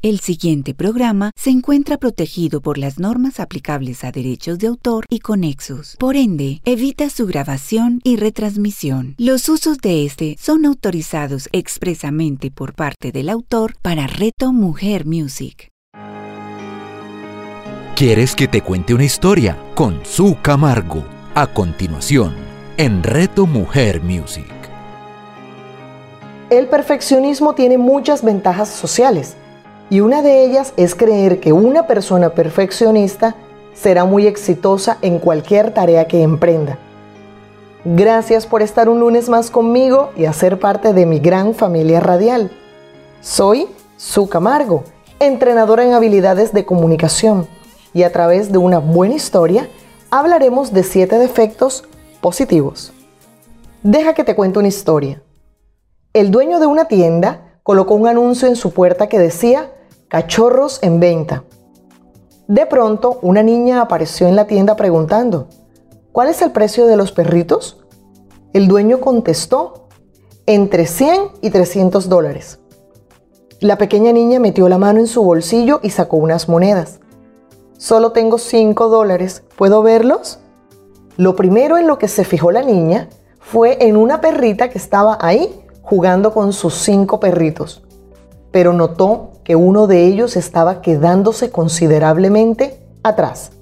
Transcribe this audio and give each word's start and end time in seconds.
El 0.00 0.20
siguiente 0.20 0.74
programa 0.74 1.32
se 1.34 1.50
encuentra 1.50 1.96
protegido 1.96 2.60
por 2.60 2.78
las 2.78 3.00
normas 3.00 3.40
aplicables 3.40 4.04
a 4.04 4.12
derechos 4.12 4.60
de 4.60 4.68
autor 4.68 5.04
y 5.10 5.18
conexos. 5.18 5.96
Por 5.98 6.14
ende, 6.14 6.60
evita 6.64 7.10
su 7.10 7.26
grabación 7.26 8.00
y 8.04 8.14
retransmisión. 8.14 9.16
Los 9.18 9.48
usos 9.48 9.78
de 9.78 10.04
este 10.04 10.36
son 10.38 10.66
autorizados 10.66 11.48
expresamente 11.50 12.52
por 12.52 12.74
parte 12.74 13.10
del 13.10 13.28
autor 13.28 13.74
para 13.82 14.06
Reto 14.06 14.52
Mujer 14.52 15.04
Music. 15.04 15.72
¿Quieres 17.96 18.36
que 18.36 18.46
te 18.46 18.62
cuente 18.62 18.94
una 18.94 19.04
historia? 19.04 19.58
Con 19.74 19.98
Su 20.04 20.36
Camargo. 20.40 21.04
A 21.34 21.48
continuación, 21.48 22.36
en 22.76 23.02
Reto 23.02 23.48
Mujer 23.48 24.00
Music. 24.00 24.46
El 26.50 26.68
perfeccionismo 26.68 27.56
tiene 27.56 27.78
muchas 27.78 28.22
ventajas 28.22 28.68
sociales 28.68 29.36
y 29.90 30.00
una 30.00 30.22
de 30.22 30.44
ellas 30.44 30.74
es 30.76 30.94
creer 30.94 31.40
que 31.40 31.52
una 31.52 31.86
persona 31.86 32.30
perfeccionista 32.30 33.34
será 33.74 34.04
muy 34.04 34.26
exitosa 34.26 34.98
en 35.02 35.18
cualquier 35.18 35.72
tarea 35.72 36.06
que 36.06 36.22
emprenda. 36.22 36.78
Gracias 37.84 38.46
por 38.46 38.60
estar 38.60 38.88
un 38.88 39.00
lunes 39.00 39.28
más 39.28 39.50
conmigo 39.50 40.10
y 40.16 40.26
hacer 40.26 40.58
parte 40.58 40.92
de 40.92 41.06
mi 41.06 41.20
gran 41.20 41.54
familia 41.54 42.00
radial. 42.00 42.50
Soy 43.20 43.68
Su 43.96 44.28
Camargo, 44.28 44.84
entrenadora 45.20 45.84
en 45.84 45.92
habilidades 45.92 46.52
de 46.52 46.66
comunicación 46.66 47.46
y 47.94 48.02
a 48.02 48.12
través 48.12 48.52
de 48.52 48.58
una 48.58 48.78
buena 48.78 49.14
historia 49.14 49.68
hablaremos 50.10 50.72
de 50.72 50.82
siete 50.82 51.18
defectos 51.18 51.84
positivos. 52.20 52.92
Deja 53.82 54.12
que 54.12 54.24
te 54.24 54.34
cuente 54.34 54.58
una 54.58 54.68
historia. 54.68 55.22
El 56.12 56.30
dueño 56.30 56.58
de 56.58 56.66
una 56.66 56.86
tienda 56.86 57.60
colocó 57.62 57.94
un 57.94 58.08
anuncio 58.08 58.48
en 58.48 58.56
su 58.56 58.72
puerta 58.72 59.08
que 59.08 59.18
decía 59.18 59.70
cachorros 60.08 60.78
en 60.82 61.00
venta. 61.00 61.44
De 62.46 62.66
pronto, 62.66 63.18
una 63.22 63.42
niña 63.42 63.80
apareció 63.80 64.26
en 64.26 64.36
la 64.36 64.46
tienda 64.46 64.76
preguntando, 64.76 65.48
¿cuál 66.12 66.28
es 66.28 66.40
el 66.42 66.52
precio 66.52 66.86
de 66.86 66.96
los 66.96 67.12
perritos? 67.12 67.84
El 68.52 68.68
dueño 68.68 69.00
contestó, 69.00 69.88
entre 70.46 70.86
100 70.86 71.20
y 71.42 71.50
300 71.50 72.08
dólares. 72.08 72.58
La 73.60 73.76
pequeña 73.76 74.12
niña 74.12 74.40
metió 74.40 74.68
la 74.68 74.78
mano 74.78 75.00
en 75.00 75.06
su 75.06 75.22
bolsillo 75.22 75.80
y 75.82 75.90
sacó 75.90 76.16
unas 76.16 76.48
monedas. 76.48 77.00
Solo 77.76 78.12
tengo 78.12 78.38
5 78.38 78.88
dólares. 78.88 79.42
¿Puedo 79.56 79.82
verlos? 79.82 80.38
Lo 81.18 81.36
primero 81.36 81.76
en 81.76 81.86
lo 81.86 81.98
que 81.98 82.08
se 82.08 82.24
fijó 82.24 82.50
la 82.50 82.62
niña 82.62 83.08
fue 83.40 83.76
en 83.80 83.96
una 83.96 84.20
perrita 84.20 84.70
que 84.70 84.78
estaba 84.78 85.18
ahí 85.20 85.64
jugando 85.82 86.32
con 86.32 86.52
sus 86.52 86.74
cinco 86.74 87.18
perritos, 87.18 87.82
pero 88.50 88.72
notó 88.72 89.32
que 89.44 89.56
uno 89.56 89.86
de 89.86 90.04
ellos 90.06 90.36
estaba 90.36 90.80
quedándose 90.82 91.50
considerablemente 91.50 92.78
atrás. 93.02 93.52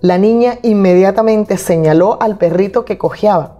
La 0.00 0.18
niña 0.18 0.58
inmediatamente 0.62 1.56
señaló 1.56 2.20
al 2.20 2.36
perrito 2.36 2.84
que 2.84 2.98
cojeaba. 2.98 3.58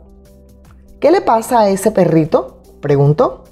¿Qué 1.01 1.11
le 1.11 1.21
pasa 1.21 1.61
a 1.61 1.69
ese 1.69 1.91
perrito? 1.91 2.59
preguntó. 2.81 3.45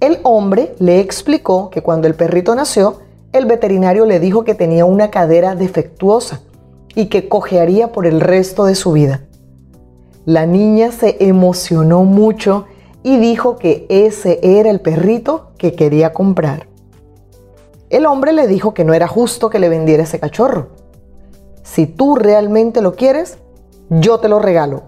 El 0.00 0.18
hombre 0.22 0.74
le 0.78 1.00
explicó 1.00 1.68
que 1.70 1.82
cuando 1.82 2.06
el 2.06 2.14
perrito 2.14 2.54
nació, 2.54 3.00
el 3.32 3.46
veterinario 3.46 4.06
le 4.06 4.18
dijo 4.18 4.44
que 4.44 4.54
tenía 4.54 4.84
una 4.84 5.10
cadera 5.10 5.54
defectuosa 5.54 6.40
y 6.94 7.06
que 7.06 7.28
cojearía 7.28 7.92
por 7.92 8.06
el 8.06 8.20
resto 8.20 8.64
de 8.64 8.74
su 8.74 8.92
vida. 8.92 9.22
La 10.24 10.46
niña 10.46 10.90
se 10.92 11.16
emocionó 11.20 12.04
mucho 12.04 12.66
y 13.02 13.18
dijo 13.18 13.56
que 13.56 13.86
ese 13.88 14.40
era 14.42 14.70
el 14.70 14.80
perrito 14.80 15.49
que 15.60 15.74
quería 15.74 16.14
comprar. 16.14 16.68
El 17.90 18.06
hombre 18.06 18.32
le 18.32 18.46
dijo 18.46 18.72
que 18.72 18.82
no 18.82 18.94
era 18.94 19.06
justo 19.06 19.50
que 19.50 19.58
le 19.58 19.68
vendiera 19.68 20.04
ese 20.04 20.18
cachorro. 20.18 20.68
Si 21.62 21.86
tú 21.86 22.16
realmente 22.16 22.80
lo 22.80 22.94
quieres, 22.94 23.36
yo 23.90 24.18
te 24.20 24.30
lo 24.30 24.38
regalo. 24.38 24.84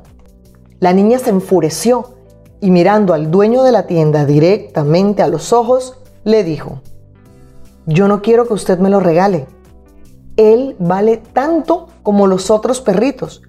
La 0.80 0.94
niña 0.94 1.18
se 1.18 1.28
enfureció 1.28 2.14
y 2.60 2.70
mirando 2.70 3.12
al 3.12 3.30
dueño 3.30 3.64
de 3.64 3.72
la 3.72 3.86
tienda 3.86 4.24
directamente 4.24 5.22
a 5.22 5.28
los 5.28 5.52
ojos, 5.52 5.98
le 6.24 6.42
dijo, 6.42 6.80
yo 7.84 8.08
no 8.08 8.22
quiero 8.22 8.46
que 8.46 8.54
usted 8.54 8.78
me 8.78 8.88
lo 8.88 8.98
regale. 8.98 9.46
Él 10.38 10.74
vale 10.78 11.18
tanto 11.18 11.88
como 12.02 12.26
los 12.26 12.50
otros 12.50 12.80
perritos 12.80 13.42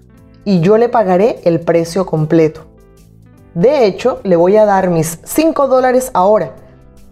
y 0.44 0.60
yo 0.60 0.76
le 0.76 0.90
pagaré 0.90 1.40
el 1.44 1.60
precio 1.60 2.04
completo. 2.04 2.66
De 3.54 3.86
hecho, 3.86 4.20
le 4.24 4.36
voy 4.36 4.58
a 4.58 4.66
dar 4.66 4.90
mis 4.90 5.20
5 5.24 5.68
dólares 5.68 6.10
ahora 6.12 6.56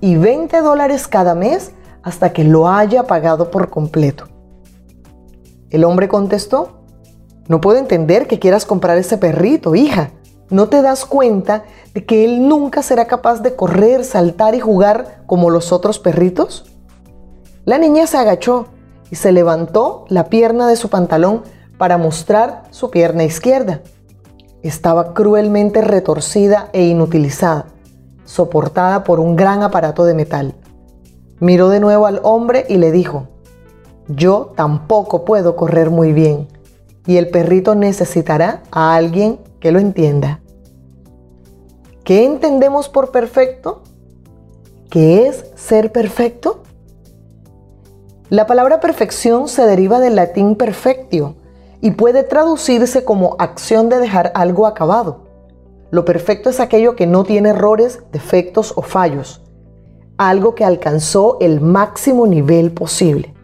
y 0.03 0.17
20 0.17 0.61
dólares 0.61 1.07
cada 1.07 1.35
mes 1.35 1.71
hasta 2.03 2.33
que 2.33 2.43
lo 2.43 2.69
haya 2.69 3.05
pagado 3.05 3.51
por 3.53 3.71
completo. 3.71 4.25
El 5.71 5.85
hombre 5.85 6.09
contestó, 6.09 6.83
no 7.49 7.61
puedo 7.61 7.79
entender 7.79 8.27
que 8.27 8.41
quieras 8.41 8.67
comprar 8.67 8.99
ese 8.99 9.17
perrito, 9.17 9.75
hija. 9.75 10.11
¿No 10.51 10.69
te 10.69 10.83
das 10.83 11.07
cuenta 11.07 11.65
de 11.95 12.05
que 12.05 12.25
él 12.25 12.47
nunca 12.47 12.83
será 12.83 13.07
capaz 13.07 13.43
de 13.43 13.55
correr, 13.55 14.05
saltar 14.05 14.55
y 14.57 14.61
jugar 14.61 15.23
como 15.27 15.51
los 15.51 15.73
otros 15.73 16.01
perritos? 16.01 16.67
La 17.65 17.79
niña 17.79 18.09
se 18.09 18.19
agachó 18.19 18.67
y 19.09 19.17
se 19.17 19.31
levantó 19.31 20.05
la 20.09 20.25
pierna 20.29 20.67
de 20.67 20.77
su 20.77 20.91
pantalón 20.91 21.43
para 21.79 21.97
mostrar 21.97 22.65
su 22.71 22.91
pierna 22.91 23.23
izquierda. 23.23 23.83
Estaba 24.63 25.15
cruelmente 25.15 25.81
retorcida 25.81 26.71
e 26.73 26.87
inutilizada, 26.87 27.67
soportada 28.25 29.05
por 29.05 29.21
un 29.21 29.37
gran 29.37 29.63
aparato 29.63 30.05
de 30.05 30.15
metal. 30.15 30.55
Miró 31.41 31.69
de 31.69 31.81
nuevo 31.81 32.07
al 32.07 32.21
hombre 32.23 32.67
y 32.69 32.77
le 32.77 32.93
dijo, 32.93 33.29
yo 34.09 34.53
tampoco 34.57 35.25
puedo 35.25 35.57
correr 35.57 35.91
muy 35.91 36.13
bien 36.13 36.49
y 37.07 37.17
el 37.17 37.31
perrito 37.31 37.75
necesitará 37.75 38.63
a 38.71 38.95
alguien 38.95 39.39
que 39.61 39.73
lo 39.73 39.79
entienda. 39.79 40.41
¿Qué 42.05 42.25
entendemos 42.25 42.89
por 42.89 43.11
perfecto? 43.11 43.83
¿Qué 44.91 45.27
es 45.27 45.47
ser 45.57 45.93
perfecto? 45.93 46.63
La 48.29 48.47
palabra 48.47 48.81
perfección 48.81 49.49
se 49.49 49.67
deriva 49.67 50.01
del 50.01 50.17
latín 50.17 50.57
perfectio 50.57 51.37
y 51.81 51.93
puede 51.93 52.23
traducirse 52.23 53.05
como 53.05 53.37
acción 53.39 53.89
de 53.89 53.99
dejar 53.99 54.33
algo 54.35 54.67
acabado. 54.67 55.32
Lo 55.93 56.07
perfecto 56.07 56.49
es 56.49 56.59
aquello 56.59 56.97
que 56.97 57.07
no 57.07 57.23
tiene 57.23 57.51
errores, 57.51 58.01
defectos 58.13 58.73
o 58.77 58.81
fallos, 58.81 59.43
algo 60.17 60.55
que 60.55 60.65
alcanzó 60.65 61.37
el 61.39 61.61
máximo 61.61 62.27
nivel 62.27 62.73
posible. 62.73 63.35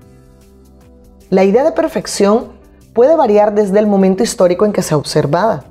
La 1.28 1.44
idea 1.44 1.62
de 1.62 1.72
perfección 1.72 2.46
puede 2.94 3.16
variar 3.16 3.54
desde 3.54 3.78
el 3.78 3.86
momento 3.86 4.22
histórico 4.22 4.64
en 4.64 4.72
que 4.72 4.80
se 4.80 4.94
ha 4.94 4.96
observada. 4.96 5.64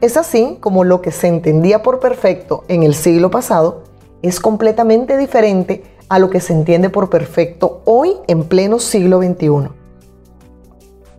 Es 0.00 0.16
así 0.16 0.56
como 0.60 0.82
lo 0.82 1.02
que 1.02 1.10
se 1.10 1.28
entendía 1.28 1.82
por 1.82 2.00
perfecto 2.00 2.64
en 2.68 2.84
el 2.84 2.94
siglo 2.94 3.30
pasado 3.30 3.84
es 4.22 4.40
completamente 4.40 5.18
diferente 5.18 5.82
a 6.08 6.18
lo 6.18 6.30
que 6.30 6.40
se 6.40 6.54
entiende 6.54 6.88
por 6.88 7.10
perfecto 7.10 7.82
hoy 7.84 8.14
en 8.28 8.44
pleno 8.44 8.78
siglo 8.78 9.20
XXI. 9.20 9.68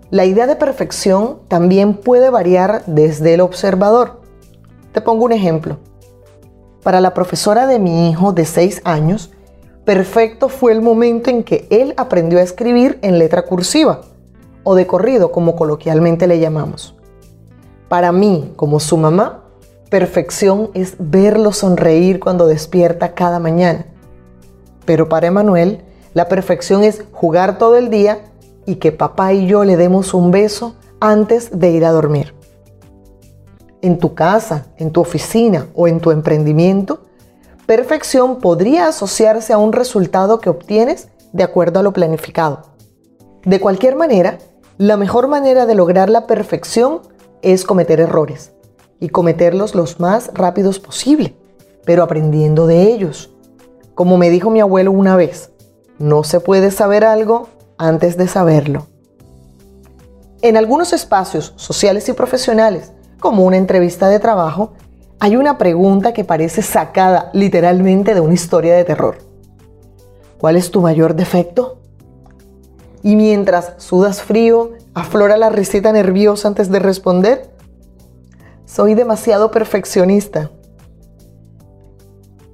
La 0.10 0.26
idea 0.26 0.48
de 0.48 0.56
perfección 0.56 1.42
también 1.48 1.94
puede 1.94 2.32
variar 2.32 2.82
desde 2.88 3.36
el 3.36 3.42
observador. 3.42 4.19
Te 4.92 5.02
pongo 5.02 5.26
un 5.26 5.32
ejemplo. 5.32 5.78
Para 6.84 7.02
la 7.02 7.14
profesora 7.14 7.68
de 7.68 7.80
mi 7.80 8.10
hijo 8.10 8.32
de 8.32 8.46
6 8.46 8.82
años, 8.86 9.32
perfecto 9.86 10.50
fue 10.50 10.72
el 10.72 10.82
momento 10.82 11.30
en 11.30 11.44
que 11.44 11.68
él 11.70 11.94
aprendió 11.98 12.40
a 12.40 12.44
escribir 12.44 13.00
en 13.02 13.20
letra 13.20 13.46
cursiva 13.46 14.02
o 14.64 14.76
de 14.76 14.88
corrido, 14.88 15.32
como 15.32 15.56
coloquialmente 15.56 16.28
le 16.28 16.40
llamamos. 16.40 16.96
Para 17.88 18.12
mí, 18.12 18.54
como 18.56 18.80
su 18.80 18.98
mamá, 18.98 19.46
perfección 19.90 20.70
es 20.74 20.96
verlo 21.00 21.52
sonreír 21.52 22.20
cuando 22.20 22.48
despierta 22.48 23.14
cada 23.14 23.40
mañana 23.40 23.86
pero 24.90 25.08
para 25.08 25.28
Emanuel, 25.28 25.84
la 26.16 26.28
perfección 26.28 26.84
es 26.84 27.04
jugar 27.12 27.60
todo 27.60 27.76
el 27.76 27.92
día 27.92 28.24
y 28.66 28.78
que 28.78 28.92
papá 28.92 29.34
y 29.34 29.46
yo 29.46 29.64
le 29.64 29.78
demos 29.78 30.16
un 30.16 30.32
beso 30.32 30.74
antes 31.00 31.60
de 31.60 31.70
ir 31.70 31.86
a 31.86 31.92
dormir. 31.92 32.34
En 33.82 33.98
tu 33.98 34.14
casa, 34.14 34.66
en 34.78 34.92
tu 34.92 35.02
oficina 35.02 35.68
o 35.74 35.88
en 35.88 36.02
tu 36.02 36.12
emprendimiento, 36.12 37.06
perfección 37.66 38.40
podría 38.40 38.88
asociarse 38.88 39.54
a 39.54 39.58
un 39.58 39.72
resultado 39.72 40.40
que 40.40 40.50
obtienes 40.50 41.08
de 41.32 41.44
acuerdo 41.44 41.80
a 41.80 41.84
lo 41.84 41.94
planificado. 41.94 42.64
De 43.46 43.60
cualquier 43.60 43.96
manera, 43.96 44.38
la 44.78 44.98
mejor 44.98 45.28
manera 45.28 45.66
de 45.66 45.76
lograr 45.76 46.10
la 46.10 46.28
perfección 46.28 47.02
es 47.42 47.64
cometer 47.64 48.00
errores 48.02 48.52
y 49.00 49.10
cometerlos 49.10 49.76
los 49.76 50.00
más 50.00 50.32
rápidos 50.34 50.80
posible, 50.80 51.36
pero 51.86 52.04
aprendiendo 52.04 52.68
de 52.68 52.84
ellos. 52.84 53.32
Como 53.96 54.18
me 54.18 54.30
dijo 54.30 54.50
mi 54.50 54.60
abuelo 54.60 54.92
una 54.92 55.16
vez, 55.16 55.52
no 56.00 56.24
se 56.24 56.40
puede 56.40 56.72
saber 56.72 57.06
algo 57.06 57.48
antes 57.78 58.18
de 58.18 58.28
saberlo. 58.28 58.88
En 60.42 60.58
algunos 60.58 60.94
espacios 60.94 61.54
sociales 61.56 62.08
y 62.10 62.14
profesionales, 62.14 62.94
como 63.20 63.44
una 63.44 63.58
entrevista 63.58 64.08
de 64.08 64.20
trabajo, 64.20 64.74
hay 65.20 65.36
una 65.36 65.58
pregunta 65.58 66.14
que 66.14 66.24
parece 66.24 66.62
sacada 66.62 67.30
literalmente 67.34 68.14
de 68.14 68.22
una 68.22 68.34
historia 68.34 68.76
de 68.76 68.86
terror. 68.86 69.18
¿Cuál 70.38 70.56
es 70.56 70.72
tu 70.72 70.82
mayor 70.82 71.16
defecto? 71.16 71.80
Y 73.04 73.16
mientras 73.18 73.74
sudas 73.78 74.22
frío, 74.22 74.72
aflora 74.94 75.36
la 75.38 75.50
risita 75.50 75.92
nerviosa 75.92 76.48
antes 76.48 76.72
de 76.72 76.80
responder. 76.80 77.50
Soy 78.66 78.96
demasiado 78.96 79.52
perfeccionista. 79.52 80.52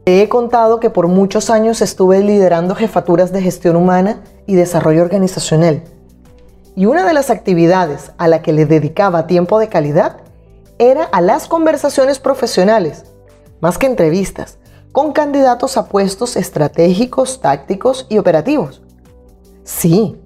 Te 0.03 0.21
he 0.21 0.29
contado 0.29 0.79
que 0.79 0.89
por 0.89 1.07
muchos 1.07 1.49
años 1.49 1.81
estuve 1.81 2.21
liderando 2.21 2.75
jefaturas 2.75 3.31
de 3.31 3.41
gestión 3.41 3.75
humana 3.75 4.21
y 4.45 4.55
desarrollo 4.55 5.01
organizacional. 5.01 5.83
Y 6.75 6.87
una 6.87 7.05
de 7.05 7.13
las 7.13 7.29
actividades 7.29 8.11
a 8.17 8.27
la 8.27 8.41
que 8.41 8.53
le 8.53 8.65
dedicaba 8.65 9.27
tiempo 9.27 9.59
de 9.59 9.69
calidad 9.69 10.17
era 10.77 11.03
a 11.03 11.21
las 11.21 11.47
conversaciones 11.47 12.19
profesionales, 12.19 13.05
más 13.61 13.77
que 13.77 13.85
entrevistas, 13.85 14.57
con 14.91 15.11
candidatos 15.11 15.77
a 15.77 15.87
puestos 15.87 16.35
estratégicos, 16.35 17.41
tácticos 17.41 18.07
y 18.09 18.17
operativos. 18.17 18.81
Sí, 19.63 20.21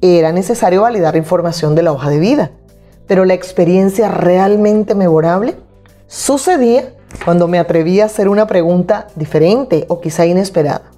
era 0.00 0.32
necesario 0.32 0.82
validar 0.82 1.16
información 1.16 1.74
de 1.74 1.82
la 1.82 1.92
hoja 1.92 2.10
de 2.10 2.18
vida, 2.18 2.50
pero 3.06 3.24
la 3.24 3.34
experiencia 3.34 4.08
realmente 4.08 4.94
memorable 4.94 5.56
sucedía 6.06 6.94
cuando 7.24 7.48
me 7.48 7.58
atreví 7.58 8.00
a 8.00 8.06
hacer 8.06 8.28
una 8.28 8.46
pregunta 8.46 9.08
diferente 9.16 9.86
o 9.88 10.00
quizá 10.00 10.26
inesperada. 10.26 10.90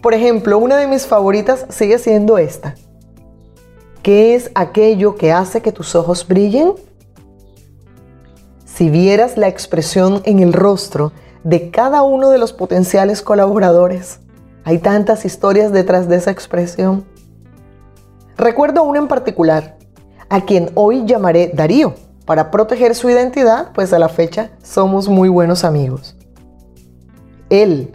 Por 0.00 0.14
ejemplo, 0.14 0.58
una 0.58 0.76
de 0.76 0.86
mis 0.86 1.06
favoritas 1.06 1.66
sigue 1.68 1.98
siendo 1.98 2.38
esta. 2.38 2.74
¿Qué 4.02 4.36
es 4.36 4.52
aquello 4.54 5.16
que 5.16 5.32
hace 5.32 5.62
que 5.62 5.72
tus 5.72 5.96
ojos 5.96 6.26
brillen? 6.28 6.74
Si 8.76 8.90
vieras 8.90 9.38
la 9.38 9.48
expresión 9.48 10.20
en 10.26 10.38
el 10.38 10.52
rostro 10.52 11.12
de 11.44 11.70
cada 11.70 12.02
uno 12.02 12.28
de 12.28 12.36
los 12.36 12.52
potenciales 12.52 13.22
colaboradores, 13.22 14.20
hay 14.64 14.80
tantas 14.80 15.24
historias 15.24 15.72
detrás 15.72 16.10
de 16.10 16.16
esa 16.16 16.30
expresión. 16.30 17.06
Recuerdo 18.36 18.82
una 18.82 18.98
en 18.98 19.08
particular, 19.08 19.78
a 20.28 20.42
quien 20.42 20.72
hoy 20.74 21.06
llamaré 21.06 21.52
Darío 21.54 21.94
para 22.26 22.50
proteger 22.50 22.94
su 22.94 23.08
identidad, 23.08 23.72
pues 23.72 23.94
a 23.94 23.98
la 23.98 24.10
fecha 24.10 24.50
somos 24.62 25.08
muy 25.08 25.30
buenos 25.30 25.64
amigos. 25.64 26.14
Él, 27.48 27.92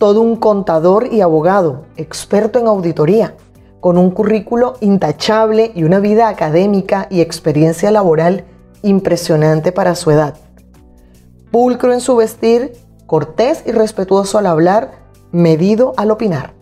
todo 0.00 0.20
un 0.20 0.34
contador 0.34 1.12
y 1.12 1.20
abogado, 1.20 1.84
experto 1.96 2.58
en 2.58 2.66
auditoría, 2.66 3.36
con 3.78 3.98
un 3.98 4.10
currículo 4.10 4.78
intachable 4.80 5.70
y 5.76 5.84
una 5.84 6.00
vida 6.00 6.28
académica 6.28 7.06
y 7.08 7.20
experiencia 7.20 7.92
laboral 7.92 8.46
impresionante 8.84 9.72
para 9.72 9.94
su 9.94 10.10
edad. 10.10 10.34
Pulcro 11.50 11.92
en 11.92 12.00
su 12.00 12.16
vestir, 12.16 12.72
cortés 13.06 13.62
y 13.66 13.72
respetuoso 13.72 14.38
al 14.38 14.46
hablar, 14.46 14.92
medido 15.32 15.94
al 15.96 16.10
opinar. 16.10 16.54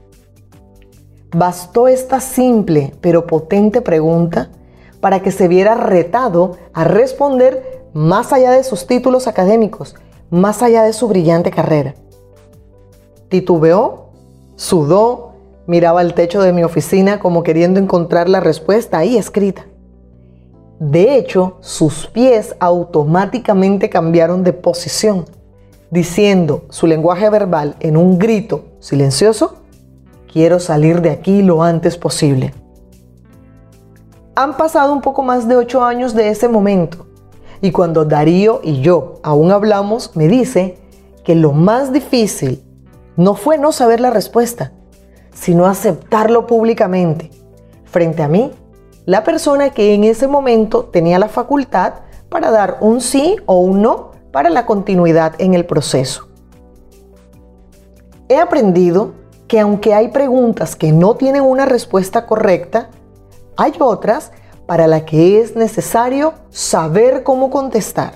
Bastó 1.34 1.88
esta 1.88 2.20
simple 2.20 2.94
pero 3.00 3.26
potente 3.26 3.80
pregunta 3.80 4.50
para 5.00 5.20
que 5.20 5.30
se 5.30 5.48
viera 5.48 5.74
retado 5.74 6.56
a 6.72 6.84
responder 6.84 7.84
más 7.92 8.32
allá 8.32 8.52
de 8.52 8.64
sus 8.64 8.86
títulos 8.86 9.26
académicos, 9.26 9.94
más 10.30 10.62
allá 10.62 10.82
de 10.84 10.92
su 10.92 11.08
brillante 11.08 11.50
carrera. 11.50 11.94
Titubeó, 13.28 14.10
sudó, 14.56 15.32
miraba 15.66 16.02
el 16.02 16.14
techo 16.14 16.42
de 16.42 16.52
mi 16.52 16.64
oficina 16.64 17.18
como 17.18 17.42
queriendo 17.42 17.80
encontrar 17.80 18.28
la 18.28 18.40
respuesta 18.40 18.98
ahí 18.98 19.16
escrita. 19.16 19.66
De 20.84 21.17
hecho, 21.17 21.58
sus 21.61 22.08
pies 22.08 22.56
automáticamente 22.58 23.88
cambiaron 23.88 24.43
de 24.43 24.52
posición, 24.52 25.26
diciendo 25.93 26.64
su 26.70 26.88
lenguaje 26.88 27.31
verbal 27.31 27.76
en 27.79 27.96
un 27.96 28.19
grito 28.19 28.64
silencioso, 28.81 29.58
quiero 30.32 30.58
salir 30.58 31.00
de 31.00 31.11
aquí 31.11 31.40
lo 31.43 31.62
antes 31.62 31.96
posible. 31.96 32.52
Han 34.34 34.56
pasado 34.56 34.93
un 34.93 35.02
poco 35.02 35.23
más 35.23 35.46
de 35.46 35.55
ocho 35.55 35.84
años 35.84 36.14
de 36.17 36.31
ese 36.31 36.49
momento 36.49 37.06
y 37.61 37.70
cuando 37.70 38.05
Darío 38.05 38.61
y 38.64 38.81
yo 38.81 39.20
aún 39.23 39.52
hablamos, 39.52 40.17
me 40.17 40.26
dice 40.26 40.78
que 41.23 41.37
lo 41.37 41.52
más 41.52 41.93
difícil 41.93 42.61
no 43.17 43.37
fue 43.37 43.56
no 43.56 43.70
saber 43.70 44.00
la 44.00 44.11
respuesta, 44.11 44.73
sino 45.32 45.67
aceptarlo 45.67 46.49
públicamente 46.49 47.31
frente 47.85 48.25
a 48.25 48.26
mí, 48.26 48.50
la 49.04 49.25
persona 49.25 49.70
que 49.70 49.94
en 49.94 50.04
ese 50.04 50.28
momento 50.28 50.84
tenía 50.84 51.19
la 51.19 51.28
facultad 51.28 51.94
para 52.28 52.50
dar 52.50 52.78
un 52.81 53.00
sí 53.00 53.37
o 53.46 53.58
un 53.58 53.82
no 53.82 54.12
para 54.31 54.49
la 54.49 54.64
continuidad 54.64 55.34
en 55.38 55.54
el 55.54 55.66
proceso. 55.66 56.28
He 58.28 58.38
aprendido 58.38 59.12
que 59.49 59.60
aunque 59.60 59.93
hay 59.93 60.08
preguntas 60.08 60.76
que 60.76 60.93
no 60.93 61.16
tienen 61.16 61.43
una 61.43 61.66
respuesta 61.66 62.26
correcta, 62.26 62.90
hay 63.56 63.75
otras 63.78 64.32
para 64.66 64.87
las 64.87 65.02
que 65.02 65.40
es 65.40 65.56
necesario 65.56 66.32
saber 66.49 67.22
cómo 67.25 67.50
contestar. 67.50 68.14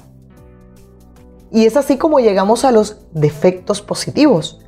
Y 1.50 1.66
es 1.66 1.76
así 1.76 1.98
como 1.98 2.20
llegamos 2.20 2.64
a 2.64 2.72
los 2.72 3.02
defectos 3.12 3.82
positivos, 3.82 4.60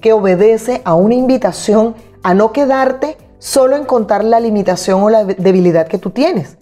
que 0.00 0.12
obedece 0.12 0.82
a 0.84 0.94
una 0.94 1.14
invitación 1.14 1.94
a 2.22 2.34
no 2.34 2.52
quedarte 2.52 3.16
solo 3.38 3.76
en 3.76 3.84
contar 3.84 4.24
la 4.24 4.40
limitación 4.40 5.02
o 5.02 5.10
la 5.10 5.24
debilidad 5.24 5.88
que 5.88 5.98
tú 5.98 6.10
tienes, 6.10 6.58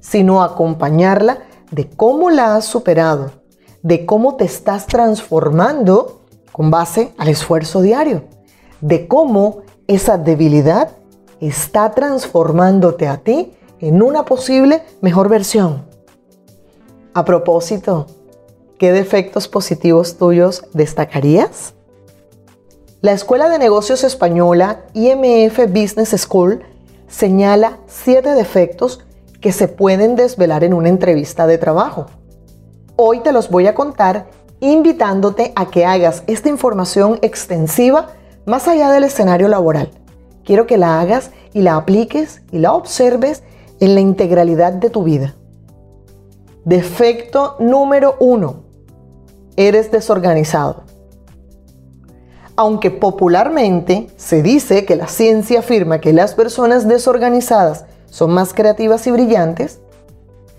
sino 0.00 0.42
acompañarla 0.42 1.38
de 1.70 1.88
cómo 1.88 2.30
la 2.30 2.56
has 2.56 2.64
superado, 2.64 3.32
de 3.82 4.06
cómo 4.06 4.36
te 4.36 4.44
estás 4.44 4.86
transformando 4.86 6.22
con 6.52 6.70
base 6.70 7.12
al 7.18 7.28
esfuerzo 7.28 7.80
diario, 7.80 8.24
de 8.80 9.06
cómo 9.06 9.62
esa 9.86 10.18
debilidad 10.18 10.90
está 11.40 11.90
transformándote 11.92 13.08
a 13.08 13.18
ti 13.18 13.54
en 13.80 14.02
una 14.02 14.24
posible 14.24 14.82
mejor 15.00 15.28
versión. 15.28 15.84
A 17.14 17.24
propósito, 17.24 18.06
¿qué 18.78 18.92
defectos 18.92 19.48
positivos 19.48 20.16
tuyos 20.16 20.64
destacarías? 20.72 21.74
La 23.02 23.12
Escuela 23.12 23.48
de 23.48 23.58
Negocios 23.58 24.04
Española 24.04 24.80
IMF 24.92 25.58
Business 25.68 26.10
School 26.10 26.62
señala 27.08 27.78
siete 27.86 28.34
defectos 28.34 29.04
que 29.40 29.52
se 29.52 29.68
pueden 29.68 30.16
desvelar 30.16 30.64
en 30.64 30.74
una 30.74 30.90
entrevista 30.90 31.46
de 31.46 31.56
trabajo. 31.56 32.06
Hoy 32.96 33.20
te 33.20 33.32
los 33.32 33.50
voy 33.50 33.66
a 33.66 33.74
contar 33.74 34.26
invitándote 34.60 35.52
a 35.56 35.70
que 35.70 35.86
hagas 35.86 36.24
esta 36.26 36.50
información 36.50 37.18
extensiva 37.22 38.08
más 38.44 38.68
allá 38.68 38.90
del 38.90 39.04
escenario 39.04 39.48
laboral 39.48 39.90
Quiero 40.44 40.66
que 40.66 40.78
la 40.78 41.00
hagas 41.00 41.30
y 41.52 41.62
la 41.62 41.76
apliques 41.76 42.42
y 42.50 42.58
la 42.58 42.74
observes 42.74 43.42
en 43.78 43.94
la 43.94 44.00
integralidad 44.00 44.72
de 44.72 44.90
tu 44.90 45.04
vida. 45.04 45.34
Defecto 46.64 47.56
número 47.60 48.16
uno. 48.20 48.64
Eres 49.56 49.90
desorganizado. 49.90 50.89
Aunque 52.60 52.90
popularmente 52.90 54.08
se 54.18 54.42
dice 54.42 54.84
que 54.84 54.94
la 54.94 55.06
ciencia 55.06 55.60
afirma 55.60 55.98
que 55.98 56.12
las 56.12 56.34
personas 56.34 56.86
desorganizadas 56.86 57.86
son 58.10 58.32
más 58.32 58.52
creativas 58.52 59.06
y 59.06 59.10
brillantes, 59.10 59.80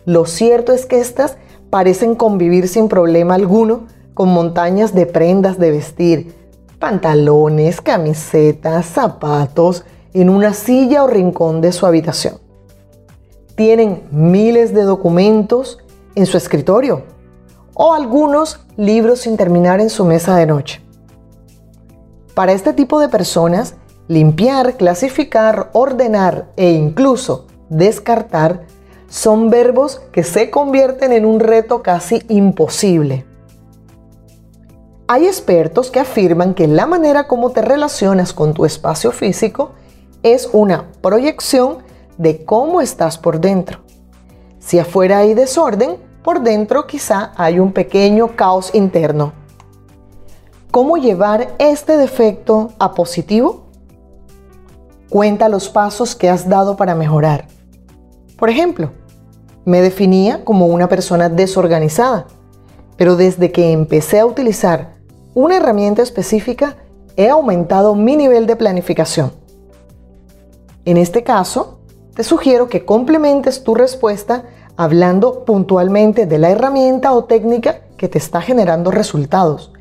lo 0.06 0.26
cierto 0.26 0.74
es 0.74 0.88
que 0.88 1.00
éstas 1.00 1.38
parecen 1.70 2.16
convivir 2.16 2.68
sin 2.68 2.88
problema 2.88 3.36
alguno 3.36 3.86
con 4.16 4.30
montañas 4.30 4.96
de 4.96 5.06
prendas 5.06 5.60
de 5.60 5.70
vestir, 5.70 6.34
pantalones, 6.80 7.82
camisetas, 7.82 8.88
zapatos 8.88 9.86
en 10.12 10.32
una 10.32 10.56
silla 10.56 11.04
o 11.04 11.08
rincón 11.08 11.62
de 11.62 11.72
su 11.72 11.86
habitación. 11.86 12.40
Tienen 13.54 14.02
miles 14.10 14.74
de 14.74 14.82
documentos 14.86 15.78
en 16.16 16.26
su 16.26 16.38
escritorio 16.38 17.04
o 17.76 17.94
algunos 17.94 18.66
libros 18.76 19.20
sin 19.20 19.38
terminar 19.38 19.80
en 19.80 19.92
su 19.92 20.04
mesa 20.04 20.36
de 20.36 20.48
noche. 20.48 20.82
Para 22.34 22.54
este 22.54 22.74
tipo 22.74 23.00
de 23.00 23.10
personas, 23.10 23.76
limpiar, 24.08 24.78
clasificar, 24.78 25.70
ordenar 25.74 26.48
e 26.56 26.72
incluso 26.72 27.48
descartar 27.70 28.62
son 29.10 29.50
verbos 29.50 30.02
que 30.12 30.24
se 30.24 30.50
convierten 30.50 31.12
en 31.12 31.26
un 31.26 31.40
reto 31.42 31.82
casi 31.84 32.24
imposible. 32.30 33.26
Hay 35.08 35.28
expertos 35.28 35.92
que 35.92 36.00
afirman 36.00 36.54
que 36.54 36.68
la 36.68 36.86
manera 36.86 37.28
como 37.28 37.50
te 37.50 37.62
relacionas 37.62 38.32
con 38.32 38.54
tu 38.54 38.64
espacio 38.64 39.12
físico 39.12 39.72
es 40.24 40.50
una 40.54 40.86
proyección 41.02 41.80
de 42.18 42.46
cómo 42.46 42.80
estás 42.80 43.18
por 43.18 43.42
dentro. 43.42 43.80
Si 44.60 44.80
afuera 44.80 45.18
hay 45.18 45.34
desorden, 45.34 45.98
por 46.24 46.42
dentro 46.42 46.88
quizá 46.88 47.34
hay 47.36 47.60
un 47.60 47.74
pequeño 47.74 48.38
caos 48.38 48.74
interno. 48.74 49.34
¿Cómo 50.72 50.96
llevar 50.96 51.54
este 51.60 51.98
defecto 51.98 52.70
a 52.80 52.94
positivo? 52.94 53.64
Cuenta 55.10 55.50
los 55.50 55.68
pasos 55.68 56.16
que 56.16 56.30
has 56.30 56.48
dado 56.48 56.78
para 56.78 56.96
mejorar. 56.96 57.46
Por 58.38 58.50
ejemplo, 58.50 58.92
me 59.66 59.82
definía 59.82 60.46
como 60.46 60.68
una 60.68 60.88
persona 60.88 61.28
desorganizada, 61.28 62.26
pero 62.96 63.18
desde 63.18 63.52
que 63.52 63.74
empecé 63.74 64.22
a 64.22 64.26
utilizar 64.26 64.94
una 65.34 65.58
herramienta 65.58 66.04
específica, 66.04 66.78
he 67.18 67.28
aumentado 67.28 67.94
mi 67.94 68.16
nivel 68.16 68.48
de 68.48 68.56
planificación. 68.56 69.34
En 70.86 70.96
este 70.96 71.22
caso, 71.22 71.80
te 72.16 72.24
sugiero 72.24 72.70
que 72.70 72.86
complementes 72.86 73.66
tu 73.66 73.76
respuesta 73.76 74.46
hablando 74.78 75.44
puntualmente 75.44 76.26
de 76.28 76.38
la 76.38 76.50
herramienta 76.50 77.12
o 77.12 77.26
técnica 77.26 77.82
que 77.98 78.08
te 78.08 78.20
está 78.20 78.40
generando 78.40 78.90
resultados, 78.90 79.74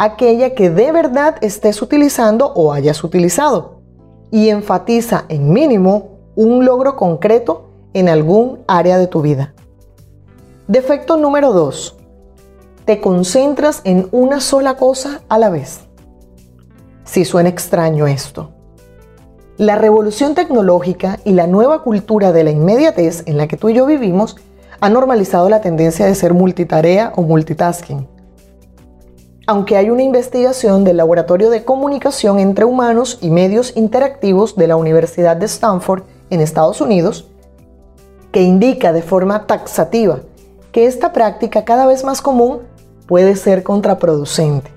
aquella 0.00 0.54
que 0.54 0.70
de 0.70 0.92
verdad 0.92 1.36
estés 1.42 1.82
utilizando 1.82 2.54
o 2.54 2.72
hayas 2.72 3.04
utilizado, 3.04 3.82
y 4.30 4.48
enfatiza 4.48 5.26
en 5.28 5.52
mínimo 5.52 6.20
un 6.36 6.64
logro 6.64 6.96
concreto 6.96 7.68
en 7.92 8.08
algún 8.08 8.60
área 8.66 8.96
de 8.96 9.08
tu 9.08 9.20
vida. 9.20 9.52
Defecto 10.68 11.18
número 11.18 11.52
2. 11.52 11.98
Te 12.86 13.02
concentras 13.02 13.82
en 13.84 14.08
una 14.10 14.40
sola 14.40 14.78
cosa 14.78 15.20
a 15.28 15.36
la 15.36 15.50
vez. 15.50 15.80
Si 17.04 17.26
suena 17.26 17.50
extraño 17.50 18.06
esto. 18.06 18.52
La 19.58 19.74
revolución 19.74 20.34
tecnológica 20.34 21.18
y 21.26 21.32
la 21.32 21.46
nueva 21.46 21.82
cultura 21.82 22.32
de 22.32 22.44
la 22.44 22.52
inmediatez 22.52 23.24
en 23.26 23.36
la 23.36 23.48
que 23.48 23.58
tú 23.58 23.68
y 23.68 23.74
yo 23.74 23.84
vivimos 23.84 24.36
ha 24.80 24.88
normalizado 24.88 25.50
la 25.50 25.60
tendencia 25.60 26.06
de 26.06 26.14
ser 26.14 26.32
multitarea 26.32 27.12
o 27.16 27.22
multitasking. 27.22 28.08
Aunque 29.50 29.76
hay 29.76 29.90
una 29.90 30.04
investigación 30.04 30.84
del 30.84 30.98
Laboratorio 30.98 31.50
de 31.50 31.64
Comunicación 31.64 32.38
entre 32.38 32.64
Humanos 32.64 33.18
y 33.20 33.30
Medios 33.30 33.76
Interactivos 33.76 34.54
de 34.54 34.68
la 34.68 34.76
Universidad 34.76 35.36
de 35.36 35.46
Stanford 35.46 36.04
en 36.30 36.40
Estados 36.40 36.80
Unidos, 36.80 37.26
que 38.30 38.42
indica 38.42 38.92
de 38.92 39.02
forma 39.02 39.48
taxativa 39.48 40.20
que 40.70 40.86
esta 40.86 41.12
práctica 41.12 41.64
cada 41.64 41.86
vez 41.86 42.04
más 42.04 42.22
común 42.22 42.60
puede 43.08 43.34
ser 43.34 43.64
contraproducente. 43.64 44.70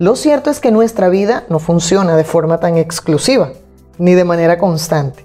Lo 0.00 0.16
cierto 0.16 0.50
es 0.50 0.58
que 0.58 0.72
nuestra 0.72 1.08
vida 1.08 1.44
no 1.48 1.60
funciona 1.60 2.16
de 2.16 2.24
forma 2.24 2.58
tan 2.58 2.78
exclusiva 2.78 3.52
ni 3.98 4.14
de 4.14 4.24
manera 4.24 4.58
constante. 4.58 5.24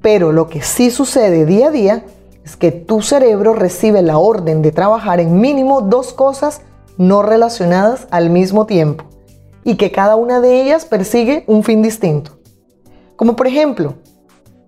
Pero 0.00 0.32
lo 0.32 0.48
que 0.48 0.62
sí 0.62 0.90
sucede 0.90 1.44
día 1.44 1.66
a 1.66 1.72
día 1.72 2.04
es 2.42 2.56
que 2.56 2.72
tu 2.72 3.02
cerebro 3.02 3.52
recibe 3.52 4.00
la 4.00 4.16
orden 4.16 4.62
de 4.62 4.72
trabajar 4.72 5.20
en 5.20 5.42
mínimo 5.42 5.82
dos 5.82 6.14
cosas 6.14 6.62
no 7.00 7.22
relacionadas 7.22 8.06
al 8.10 8.28
mismo 8.28 8.66
tiempo 8.66 9.04
y 9.64 9.78
que 9.78 9.90
cada 9.90 10.16
una 10.16 10.38
de 10.38 10.60
ellas 10.60 10.84
persigue 10.84 11.44
un 11.46 11.64
fin 11.64 11.80
distinto. 11.80 12.32
Como 13.16 13.36
por 13.36 13.46
ejemplo, 13.46 13.94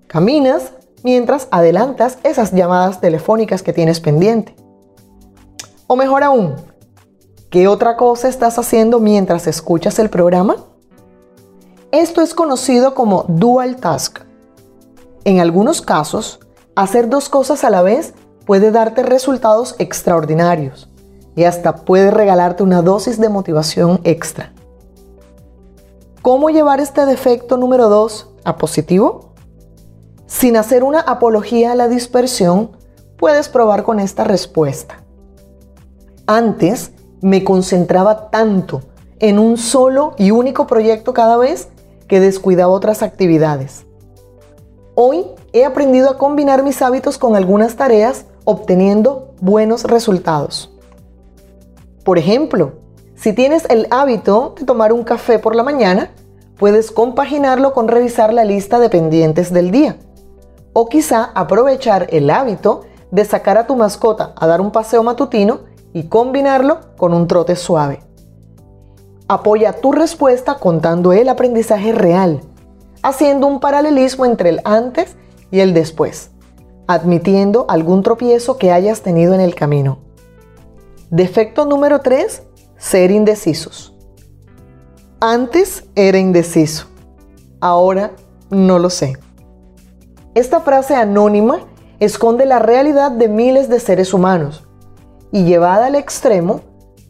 caminas 0.06 0.72
mientras 1.02 1.46
adelantas 1.50 2.16
esas 2.22 2.52
llamadas 2.52 3.02
telefónicas 3.02 3.62
que 3.62 3.74
tienes 3.74 4.00
pendiente. 4.00 4.56
O 5.86 5.94
mejor 5.94 6.22
aún, 6.22 6.54
¿qué 7.50 7.68
otra 7.68 7.98
cosa 7.98 8.28
estás 8.28 8.58
haciendo 8.58 8.98
mientras 8.98 9.46
escuchas 9.46 9.98
el 9.98 10.08
programa? 10.08 10.56
Esto 11.90 12.22
es 12.22 12.32
conocido 12.32 12.94
como 12.94 13.26
dual 13.28 13.76
task. 13.76 14.20
En 15.24 15.38
algunos 15.38 15.82
casos, 15.82 16.40
hacer 16.76 17.10
dos 17.10 17.28
cosas 17.28 17.62
a 17.62 17.68
la 17.68 17.82
vez 17.82 18.14
puede 18.46 18.70
darte 18.70 19.02
resultados 19.02 19.74
extraordinarios 19.78 20.88
y 21.34 21.44
hasta 21.44 21.76
puede 21.76 22.10
regalarte 22.10 22.62
una 22.62 22.82
dosis 22.82 23.20
de 23.20 23.28
motivación 23.28 24.00
extra. 24.04 24.52
¿Cómo 26.20 26.50
llevar 26.50 26.80
este 26.80 27.04
defecto 27.06 27.56
número 27.56 27.88
2 27.88 28.30
a 28.44 28.56
positivo? 28.56 29.32
Sin 30.26 30.56
hacer 30.56 30.84
una 30.84 31.00
apología 31.00 31.72
a 31.72 31.74
la 31.74 31.88
dispersión, 31.88 32.70
puedes 33.16 33.48
probar 33.48 33.82
con 33.82 34.00
esta 34.00 34.24
respuesta. 34.24 35.02
Antes 36.26 36.92
me 37.20 37.44
concentraba 37.44 38.30
tanto 38.30 38.82
en 39.18 39.38
un 39.38 39.56
solo 39.56 40.14
y 40.18 40.30
único 40.30 40.66
proyecto 40.66 41.14
cada 41.14 41.36
vez 41.36 41.68
que 42.08 42.20
descuidaba 42.20 42.72
otras 42.72 43.02
actividades. 43.02 43.84
Hoy 44.94 45.26
he 45.52 45.64
aprendido 45.64 46.10
a 46.10 46.18
combinar 46.18 46.62
mis 46.62 46.82
hábitos 46.82 47.18
con 47.18 47.36
algunas 47.36 47.76
tareas 47.76 48.26
obteniendo 48.44 49.34
buenos 49.40 49.84
resultados. 49.84 50.72
Por 52.04 52.18
ejemplo, 52.18 52.72
si 53.14 53.32
tienes 53.32 53.64
el 53.70 53.86
hábito 53.90 54.54
de 54.58 54.64
tomar 54.64 54.92
un 54.92 55.04
café 55.04 55.38
por 55.38 55.54
la 55.54 55.62
mañana, 55.62 56.10
puedes 56.58 56.90
compaginarlo 56.90 57.72
con 57.72 57.86
revisar 57.86 58.32
la 58.32 58.44
lista 58.44 58.80
de 58.80 58.88
pendientes 58.88 59.52
del 59.52 59.70
día. 59.70 59.96
O 60.72 60.88
quizá 60.88 61.30
aprovechar 61.34 62.08
el 62.10 62.30
hábito 62.30 62.82
de 63.12 63.24
sacar 63.24 63.58
a 63.58 63.66
tu 63.66 63.76
mascota 63.76 64.32
a 64.36 64.46
dar 64.46 64.60
un 64.60 64.72
paseo 64.72 65.02
matutino 65.02 65.60
y 65.92 66.04
combinarlo 66.04 66.80
con 66.96 67.14
un 67.14 67.28
trote 67.28 67.54
suave. 67.54 68.00
Apoya 69.28 69.74
tu 69.74 69.92
respuesta 69.92 70.56
contando 70.56 71.12
el 71.12 71.28
aprendizaje 71.28 71.92
real, 71.92 72.40
haciendo 73.02 73.46
un 73.46 73.60
paralelismo 73.60 74.24
entre 74.24 74.48
el 74.48 74.60
antes 74.64 75.16
y 75.50 75.60
el 75.60 75.74
después, 75.74 76.30
admitiendo 76.86 77.66
algún 77.68 78.02
tropiezo 78.02 78.56
que 78.56 78.72
hayas 78.72 79.02
tenido 79.02 79.34
en 79.34 79.40
el 79.40 79.54
camino. 79.54 79.98
Defecto 81.14 81.66
número 81.66 82.00
3, 82.00 82.42
ser 82.78 83.10
indecisos. 83.10 83.94
Antes 85.20 85.84
era 85.94 86.16
indeciso, 86.16 86.86
ahora 87.60 88.12
no 88.48 88.78
lo 88.78 88.88
sé. 88.88 89.18
Esta 90.34 90.60
frase 90.60 90.94
anónima 90.94 91.66
esconde 92.00 92.46
la 92.46 92.60
realidad 92.60 93.10
de 93.10 93.28
miles 93.28 93.68
de 93.68 93.78
seres 93.78 94.14
humanos 94.14 94.66
y 95.32 95.44
llevada 95.44 95.84
al 95.84 95.96
extremo 95.96 96.62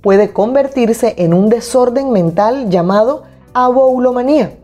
puede 0.02 0.32
convertirse 0.32 1.14
en 1.18 1.32
un 1.32 1.48
desorden 1.48 2.10
mental 2.10 2.70
llamado 2.70 3.22
aboulomanía, 3.54 4.58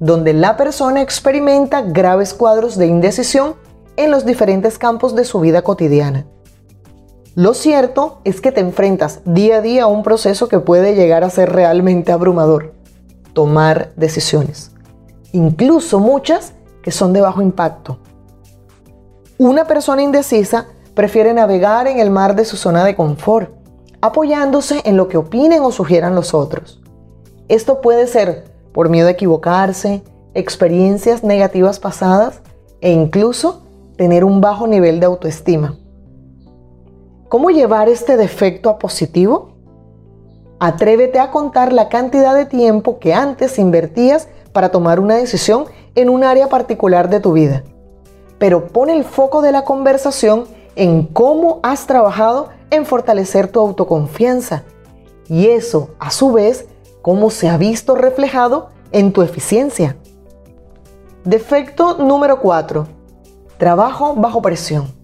donde 0.00 0.34
la 0.34 0.58
persona 0.58 1.00
experimenta 1.00 1.80
graves 1.80 2.34
cuadros 2.34 2.76
de 2.76 2.88
indecisión 2.88 3.54
en 3.96 4.10
los 4.10 4.26
diferentes 4.26 4.76
campos 4.76 5.16
de 5.16 5.24
su 5.24 5.40
vida 5.40 5.62
cotidiana. 5.62 6.26
Lo 7.36 7.54
cierto 7.54 8.20
es 8.24 8.40
que 8.40 8.50
te 8.50 8.60
enfrentas 8.60 9.20
día 9.24 9.58
a 9.58 9.60
día 9.60 9.84
a 9.84 9.86
un 9.86 10.02
proceso 10.02 10.48
que 10.48 10.58
puede 10.58 10.96
llegar 10.96 11.22
a 11.22 11.30
ser 11.30 11.52
realmente 11.52 12.10
abrumador, 12.10 12.74
tomar 13.32 13.92
decisiones, 13.94 14.72
incluso 15.32 16.00
muchas 16.00 16.54
que 16.82 16.90
son 16.90 17.12
de 17.12 17.20
bajo 17.20 17.40
impacto. 17.40 17.98
Una 19.38 19.64
persona 19.64 20.02
indecisa 20.02 20.66
prefiere 20.94 21.32
navegar 21.32 21.86
en 21.86 22.00
el 22.00 22.10
mar 22.10 22.34
de 22.34 22.44
su 22.44 22.56
zona 22.56 22.84
de 22.84 22.96
confort, 22.96 23.52
apoyándose 24.00 24.82
en 24.84 24.96
lo 24.96 25.06
que 25.06 25.16
opinen 25.16 25.62
o 25.62 25.70
sugieran 25.70 26.16
los 26.16 26.34
otros. 26.34 26.82
Esto 27.46 27.80
puede 27.80 28.08
ser 28.08 28.44
por 28.72 28.88
miedo 28.88 29.06
a 29.06 29.12
equivocarse, 29.12 30.02
experiencias 30.34 31.22
negativas 31.22 31.78
pasadas 31.78 32.40
e 32.80 32.90
incluso 32.90 33.62
tener 33.96 34.24
un 34.24 34.40
bajo 34.40 34.66
nivel 34.66 34.98
de 34.98 35.06
autoestima. 35.06 35.79
¿Cómo 37.30 37.50
llevar 37.50 37.88
este 37.88 38.16
defecto 38.16 38.68
a 38.68 38.80
positivo? 38.80 39.52
Atrévete 40.58 41.20
a 41.20 41.30
contar 41.30 41.72
la 41.72 41.88
cantidad 41.88 42.34
de 42.34 42.44
tiempo 42.44 42.98
que 42.98 43.14
antes 43.14 43.56
invertías 43.60 44.26
para 44.52 44.72
tomar 44.72 44.98
una 44.98 45.14
decisión 45.14 45.66
en 45.94 46.10
un 46.10 46.24
área 46.24 46.48
particular 46.48 47.08
de 47.08 47.20
tu 47.20 47.34
vida. 47.34 47.62
Pero 48.40 48.66
pon 48.66 48.90
el 48.90 49.04
foco 49.04 49.42
de 49.42 49.52
la 49.52 49.62
conversación 49.62 50.46
en 50.74 51.06
cómo 51.06 51.60
has 51.62 51.86
trabajado 51.86 52.48
en 52.70 52.84
fortalecer 52.84 53.46
tu 53.46 53.60
autoconfianza 53.60 54.64
y 55.28 55.50
eso, 55.50 55.90
a 56.00 56.10
su 56.10 56.32
vez, 56.32 56.66
cómo 57.00 57.30
se 57.30 57.48
ha 57.48 57.56
visto 57.56 57.94
reflejado 57.94 58.70
en 58.90 59.12
tu 59.12 59.22
eficiencia. 59.22 59.96
Defecto 61.22 61.96
número 61.96 62.40
4. 62.40 62.88
Trabajo 63.56 64.16
bajo 64.16 64.42
presión. 64.42 64.99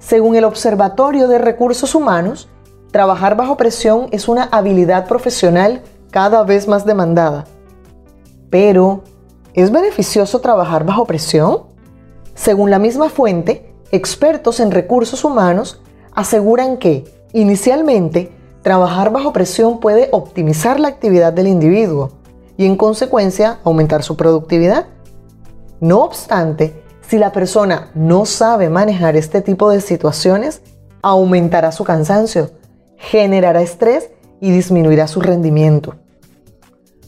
Según 0.00 0.34
el 0.34 0.44
Observatorio 0.44 1.28
de 1.28 1.38
Recursos 1.38 1.94
Humanos, 1.94 2.48
trabajar 2.90 3.36
bajo 3.36 3.58
presión 3.58 4.08
es 4.10 4.28
una 4.28 4.44
habilidad 4.44 5.06
profesional 5.06 5.82
cada 6.10 6.42
vez 6.42 6.66
más 6.66 6.86
demandada. 6.86 7.44
Pero, 8.48 9.04
¿es 9.52 9.70
beneficioso 9.70 10.40
trabajar 10.40 10.84
bajo 10.84 11.04
presión? 11.04 11.64
Según 12.34 12.70
la 12.70 12.78
misma 12.78 13.10
fuente, 13.10 13.74
expertos 13.92 14.58
en 14.58 14.70
recursos 14.70 15.22
humanos 15.22 15.82
aseguran 16.14 16.78
que, 16.78 17.04
inicialmente, 17.34 18.32
trabajar 18.62 19.12
bajo 19.12 19.34
presión 19.34 19.80
puede 19.80 20.08
optimizar 20.12 20.80
la 20.80 20.88
actividad 20.88 21.34
del 21.34 21.46
individuo 21.46 22.12
y 22.56 22.64
en 22.64 22.76
consecuencia 22.76 23.58
aumentar 23.64 24.02
su 24.02 24.16
productividad. 24.16 24.86
No 25.78 26.00
obstante, 26.00 26.82
si 27.10 27.18
la 27.18 27.32
persona 27.32 27.90
no 27.96 28.24
sabe 28.24 28.68
manejar 28.68 29.16
este 29.16 29.40
tipo 29.40 29.68
de 29.68 29.80
situaciones, 29.80 30.62
aumentará 31.02 31.72
su 31.72 31.82
cansancio, 31.82 32.52
generará 32.98 33.62
estrés 33.62 34.10
y 34.40 34.52
disminuirá 34.52 35.08
su 35.08 35.20
rendimiento. 35.20 35.96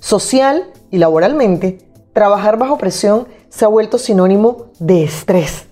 Social 0.00 0.64
y 0.90 0.98
laboralmente, 0.98 1.78
trabajar 2.12 2.58
bajo 2.58 2.78
presión 2.78 3.28
se 3.48 3.64
ha 3.64 3.68
vuelto 3.68 3.96
sinónimo 3.96 4.72
de 4.80 5.04
estrés. 5.04 5.66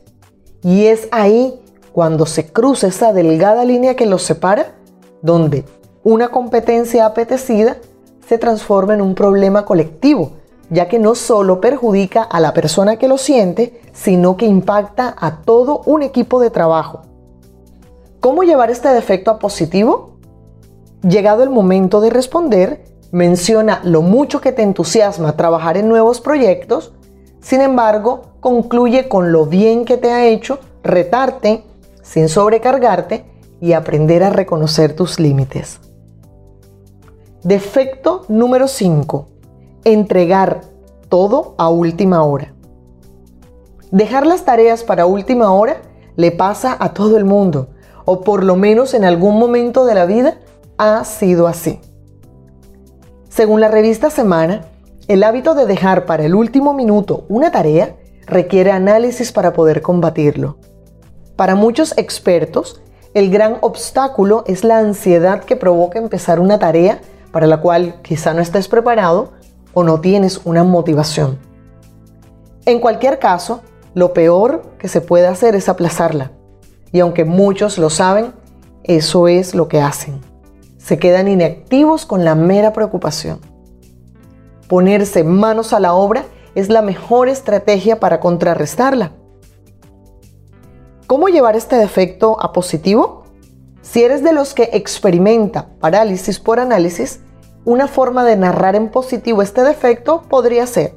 Y 0.63 0.85
es 0.85 1.09
ahí 1.11 1.61
cuando 1.91 2.25
se 2.25 2.47
cruza 2.53 2.87
esa 2.87 3.13
delgada 3.13 3.65
línea 3.65 3.97
que 3.97 4.07
los 4.07 4.23
separa, 4.23 4.77
donde 5.23 5.65
una 6.05 6.29
competencia 6.29 7.05
apetecida 7.05 7.79
se 8.29 8.39
transforma 8.39 8.95
en 8.95 9.01
un 9.01 9.17
problema 9.17 9.65
colectivo, 9.65 10.35
ya 10.71 10.89
que 10.89 10.99
no 10.99 11.15
solo 11.15 11.61
perjudica 11.61 12.23
a 12.23 12.41
la 12.41 12.55
persona 12.55 12.97
que 12.97 13.09
lo 13.09 13.19
siente, 13.19 13.81
sino 13.93 14.37
que 14.37 14.47
impacta 14.47 15.15
a 15.19 15.43
todo 15.43 15.83
un 15.85 16.03
equipo 16.03 16.41
de 16.41 16.51
trabajo. 16.51 17.03
¿Cómo 18.21 18.45
llevar 18.45 18.71
este 18.71 18.89
defecto 18.89 19.31
a 19.31 19.39
positivo? 19.39 20.13
Llegado 21.03 21.43
el 21.43 21.51
momento 21.51 22.01
de 22.01 22.11
responder, 22.11 22.85
menciona 23.11 23.81
lo 23.83 24.03
mucho 24.03 24.41
que 24.41 24.53
te 24.53 24.63
entusiasma 24.63 25.37
trabajar 25.37 25.77
en 25.77 25.89
nuevos 25.89 26.21
proyectos, 26.21 26.93
sin 27.41 27.63
embargo, 27.63 28.23
concluye 28.41 29.09
con 29.09 29.33
lo 29.33 29.47
bien 29.47 29.85
que 29.85 29.97
te 29.97 30.13
ha 30.13 30.27
hecho 30.27 30.59
retarte 30.83 31.65
sin 32.03 32.29
sobrecargarte 32.29 33.25
y 33.61 33.73
aprender 33.73 34.23
a 34.23 34.31
reconocer 34.31 34.95
tus 34.95 35.19
límites. 35.19 35.81
Defecto 37.43 38.25
número 38.29 38.69
5. 38.69 39.27
Entregar 39.85 40.61
todo 41.09 41.55
a 41.57 41.71
última 41.71 42.23
hora. 42.23 42.53
Dejar 43.91 44.27
las 44.27 44.45
tareas 44.45 44.85
para 44.85 45.07
última 45.07 45.53
hora 45.53 45.79
le 46.17 46.33
pasa 46.33 46.77
a 46.79 46.93
todo 46.93 47.17
el 47.17 47.25
mundo, 47.25 47.71
o 48.05 48.21
por 48.21 48.45
lo 48.45 48.57
menos 48.57 48.93
en 48.93 49.07
algún 49.07 49.39
momento 49.39 49.87
de 49.87 49.95
la 49.95 50.05
vida 50.05 50.39
ha 50.77 51.03
sido 51.05 51.47
así. 51.47 51.81
Según 53.31 53.63
la 53.63 53.69
revista 53.69 54.11
Semana, 54.11 54.67
el 55.09 55.25
hábito 55.25 55.55
de 55.55 55.65
dejar 55.65 56.05
para 56.05 56.27
el 56.27 56.35
último 56.35 56.75
minuto 56.75 57.25
una 57.31 57.51
tarea 57.51 57.97
requiere 58.27 58.73
análisis 58.73 59.33
para 59.33 59.55
poder 59.55 59.81
combatirlo. 59.81 60.59
Para 61.37 61.55
muchos 61.55 61.97
expertos, 61.97 62.83
el 63.15 63.31
gran 63.31 63.57
obstáculo 63.63 64.45
es 64.47 64.63
la 64.63 64.79
ansiedad 64.79 65.43
que 65.43 65.57
provoca 65.57 65.99
empezar 65.99 66.39
una 66.39 66.59
tarea 66.59 67.01
para 67.33 67.47
la 67.47 67.63
cual 67.63 68.03
quizá 68.03 68.35
no 68.35 68.43
estés 68.43 68.69
preparado 68.69 69.40
o 69.73 69.83
no 69.83 70.01
tienes 70.01 70.41
una 70.45 70.65
motivación. 70.65 71.39
En 72.67 72.81
cualquier 72.81 73.19
caso, 73.19 73.63
lo 73.95 74.13
peor 74.13 74.63
que 74.79 74.89
se 74.89 75.01
puede 75.01 75.27
hacer 75.27 75.55
es 75.55 75.69
aplazarla. 75.69 76.33
Y 76.93 77.01
aunque 77.01 77.25
muchos 77.25 77.79
lo 77.79 77.91
saben, 77.91 78.33
eso 78.85 79.29
es 79.29 79.55
lo 79.55 79.69
que 79.69 79.81
hacen. 79.81 80.21
Se 80.79 80.99
quedan 80.99 81.29
inactivos 81.29 82.07
con 82.07 82.25
la 82.25 82.35
mera 82.35 82.73
preocupación. 82.73 83.41
Ponerse 84.69 85.25
manos 85.25 85.73
a 85.73 85.81
la 85.81 85.95
obra 85.95 86.25
es 86.55 86.69
la 86.69 86.83
mejor 86.83 87.29
estrategia 87.29 88.01
para 88.01 88.21
contrarrestarla. 88.21 89.13
¿Cómo 91.07 91.29
llevar 91.29 91.57
este 91.57 91.77
defecto 91.77 92.41
a 92.41 92.53
positivo? 92.53 93.25
Si 93.83 94.03
eres 94.03 94.23
de 94.23 94.33
los 94.33 94.55
que 94.55 94.71
experimenta 94.73 95.71
parálisis 95.81 96.39
por 96.39 96.61
análisis, 96.61 97.21
una 97.65 97.89
forma 97.89 98.25
de 98.25 98.37
narrar 98.37 98.77
en 98.77 98.89
positivo 98.89 99.43
este 99.43 99.63
defecto 99.63 100.23
podría 100.23 100.67
ser, 100.67 100.95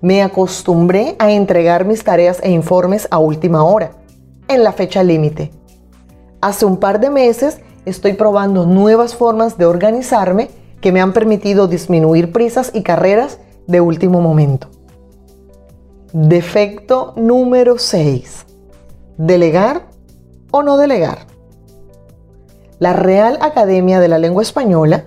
me 0.00 0.22
acostumbré 0.22 1.16
a 1.18 1.32
entregar 1.32 1.84
mis 1.84 2.04
tareas 2.04 2.40
e 2.42 2.50
informes 2.50 3.08
a 3.10 3.18
última 3.18 3.64
hora, 3.64 3.92
en 4.48 4.62
la 4.62 4.72
fecha 4.72 5.02
límite. 5.02 5.50
Hace 6.40 6.66
un 6.66 6.76
par 6.76 7.00
de 7.00 7.10
meses 7.10 7.58
estoy 7.86 8.12
probando 8.12 8.66
nuevas 8.66 9.14
formas 9.14 9.58
de 9.58 9.66
organizarme 9.66 10.50
que 10.80 10.92
me 10.92 11.00
han 11.00 11.12
permitido 11.12 11.66
disminuir 11.66 12.32
prisas 12.32 12.70
y 12.74 12.82
carreras 12.82 13.38
de 13.66 13.80
último 13.80 14.20
momento. 14.20 14.68
Defecto 16.12 17.14
número 17.16 17.78
6. 17.78 18.46
¿Delegar 19.16 19.88
o 20.50 20.62
no 20.62 20.76
delegar? 20.76 21.26
La 22.78 22.92
Real 22.92 23.38
Academia 23.40 23.98
de 23.98 24.08
la 24.08 24.18
Lengua 24.18 24.42
Española 24.42 25.06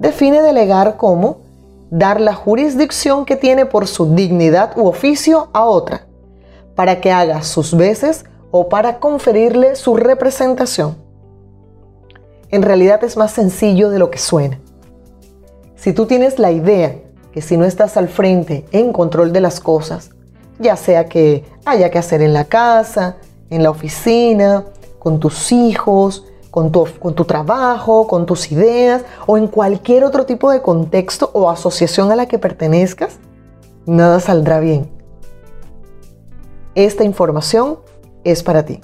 define 0.00 0.42
delegar 0.42 0.96
como 0.96 1.42
dar 1.90 2.20
la 2.20 2.34
jurisdicción 2.34 3.24
que 3.24 3.36
tiene 3.36 3.66
por 3.66 3.86
su 3.86 4.14
dignidad 4.14 4.72
u 4.76 4.86
oficio 4.86 5.48
a 5.52 5.64
otra, 5.64 6.06
para 6.74 7.00
que 7.00 7.12
haga 7.12 7.42
sus 7.42 7.76
veces 7.76 8.24
o 8.50 8.68
para 8.68 8.98
conferirle 8.98 9.76
su 9.76 9.96
representación. 9.96 10.96
En 12.48 12.62
realidad 12.62 13.04
es 13.04 13.16
más 13.16 13.32
sencillo 13.32 13.90
de 13.90 13.98
lo 13.98 14.10
que 14.10 14.18
suena. 14.18 14.58
Si 15.76 15.92
tú 15.92 16.06
tienes 16.06 16.38
la 16.38 16.50
idea 16.50 16.96
que 17.32 17.42
si 17.42 17.56
no 17.56 17.64
estás 17.64 17.96
al 17.96 18.08
frente 18.08 18.64
en 18.72 18.92
control 18.92 19.32
de 19.32 19.40
las 19.40 19.60
cosas, 19.60 20.10
ya 20.58 20.76
sea 20.76 21.06
que 21.06 21.44
haya 21.64 21.90
que 21.90 21.98
hacer 21.98 22.22
en 22.22 22.32
la 22.32 22.46
casa, 22.46 23.16
en 23.50 23.62
la 23.62 23.70
oficina, 23.70 24.64
con 24.98 25.20
tus 25.20 25.52
hijos, 25.52 26.24
con 26.50 26.72
tu, 26.72 26.86
con 26.98 27.14
tu, 27.14 27.24
trabajo, 27.24 28.06
con 28.06 28.26
tus 28.26 28.50
ideas 28.50 29.02
o 29.26 29.36
en 29.36 29.46
cualquier 29.46 30.04
otro 30.04 30.26
tipo 30.26 30.50
de 30.50 30.62
contexto 30.62 31.30
o 31.32 31.50
asociación 31.50 32.10
a 32.10 32.16
la 32.16 32.26
que 32.26 32.38
pertenezcas, 32.38 33.18
nada 33.86 34.20
saldrá 34.20 34.60
bien. 34.60 34.90
Esta 36.74 37.04
información 37.04 37.78
es 38.24 38.42
para 38.42 38.64
ti. 38.64 38.80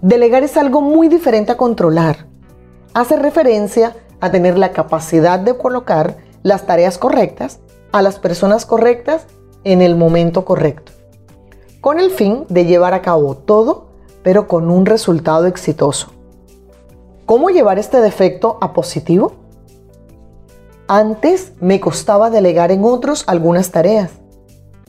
Delegar 0.00 0.42
es 0.42 0.56
algo 0.56 0.80
muy 0.80 1.08
diferente 1.08 1.52
a 1.52 1.56
controlar. 1.56 2.26
Hace 2.94 3.16
referencia 3.16 3.96
a 4.20 4.30
tener 4.30 4.56
la 4.58 4.72
capacidad 4.72 5.38
de 5.38 5.56
colocar 5.56 6.16
las 6.42 6.66
tareas 6.66 6.98
correctas 6.98 7.60
a 7.92 8.02
las 8.02 8.18
personas 8.18 8.66
correctas 8.66 9.26
en 9.64 9.82
el 9.82 9.96
momento 9.96 10.44
correcto 10.44 10.92
con 11.86 12.00
el 12.00 12.10
fin 12.10 12.46
de 12.48 12.64
llevar 12.64 12.94
a 12.94 13.00
cabo 13.00 13.36
todo, 13.36 13.85
pero 14.26 14.48
con 14.48 14.72
un 14.72 14.86
resultado 14.86 15.46
exitoso. 15.46 16.08
¿Cómo 17.26 17.50
llevar 17.50 17.78
este 17.78 18.00
defecto 18.00 18.58
a 18.60 18.72
positivo? 18.72 19.34
Antes 20.88 21.52
me 21.60 21.78
costaba 21.78 22.28
delegar 22.28 22.72
en 22.72 22.82
otros 22.82 23.22
algunas 23.28 23.70
tareas. 23.70 24.10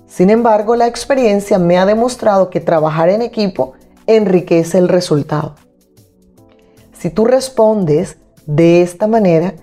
Sin 0.07 0.31
embargo, 0.31 0.75
la 0.75 0.87
experiencia 0.87 1.59
me 1.59 1.77
ha 1.77 1.85
demostrado 1.85 2.49
que 2.49 2.61
trabajar 2.61 3.09
en 3.09 3.21
equipo 3.21 3.73
enriquece 4.07 4.79
el 4.79 4.89
resultado. 4.89 5.53
Si 6.93 7.11
tú 7.11 7.23
respondes 7.23 8.17
de 8.47 8.81
esta 8.81 9.05
manera, 9.05 9.53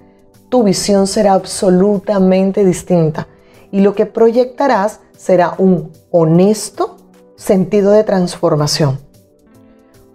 tu 0.51 0.63
visión 0.63 1.09
será 1.09 1.33
absolutamente 1.33 2.65
distinta 2.65 3.27
y 3.73 3.81
lo 3.81 3.97
que 3.97 4.07
proyectarás 4.07 5.01
será 5.19 5.57
un 5.59 5.91
honesto 6.13 6.97
sentido 7.35 7.91
de 7.91 8.05
transformación. 8.05 9.04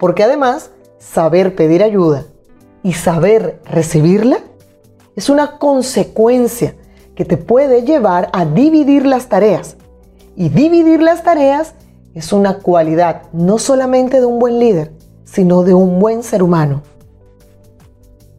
Porque 0.00 0.24
además, 0.24 0.70
saber 0.98 1.54
pedir 1.54 1.82
ayuda 1.82 2.24
y 2.82 2.94
saber 2.94 3.60
recibirla 3.66 4.38
es 5.14 5.28
una 5.28 5.58
consecuencia 5.58 6.74
que 7.14 7.26
te 7.26 7.36
puede 7.36 7.82
llevar 7.82 8.30
a 8.32 8.46
dividir 8.46 9.04
las 9.04 9.28
tareas. 9.28 9.76
Y 10.36 10.48
dividir 10.48 11.02
las 11.02 11.22
tareas 11.22 11.74
es 12.14 12.32
una 12.32 12.60
cualidad 12.60 13.24
no 13.34 13.58
solamente 13.58 14.20
de 14.20 14.26
un 14.26 14.38
buen 14.38 14.58
líder, 14.58 14.90
sino 15.24 15.64
de 15.64 15.74
un 15.74 15.98
buen 15.98 16.22
ser 16.22 16.42
humano. 16.42 16.80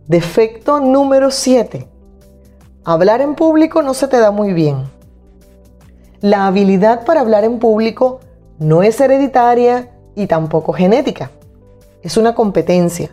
Defecto 0.08 0.80
número 0.80 1.30
7. 1.30 1.88
Hablar 2.84 3.22
en 3.22 3.36
público 3.36 3.84
no 3.84 3.94
se 3.94 4.08
te 4.08 4.18
da 4.18 4.32
muy 4.32 4.54
bien. 4.54 4.78
La 6.22 6.48
habilidad 6.48 7.06
para 7.06 7.22
hablar 7.22 7.44
en 7.44 7.60
público 7.60 8.20
no 8.58 8.82
es 8.82 9.00
hereditaria 9.00 9.92
y 10.16 10.26
tampoco 10.26 10.74
genética. 10.74 11.30
Es 12.02 12.18
una 12.18 12.36
competencia 12.36 13.12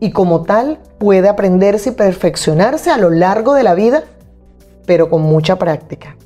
y 0.00 0.12
como 0.12 0.42
tal 0.42 0.80
puede 0.98 1.28
aprenderse 1.28 1.90
y 1.90 1.92
perfeccionarse 1.92 2.90
a 2.90 2.96
lo 2.96 3.10
largo 3.10 3.54
de 3.54 3.62
la 3.62 3.74
vida, 3.74 4.04
pero 4.86 5.10
con 5.10 5.22
mucha 5.22 5.58
práctica. 5.58 6.16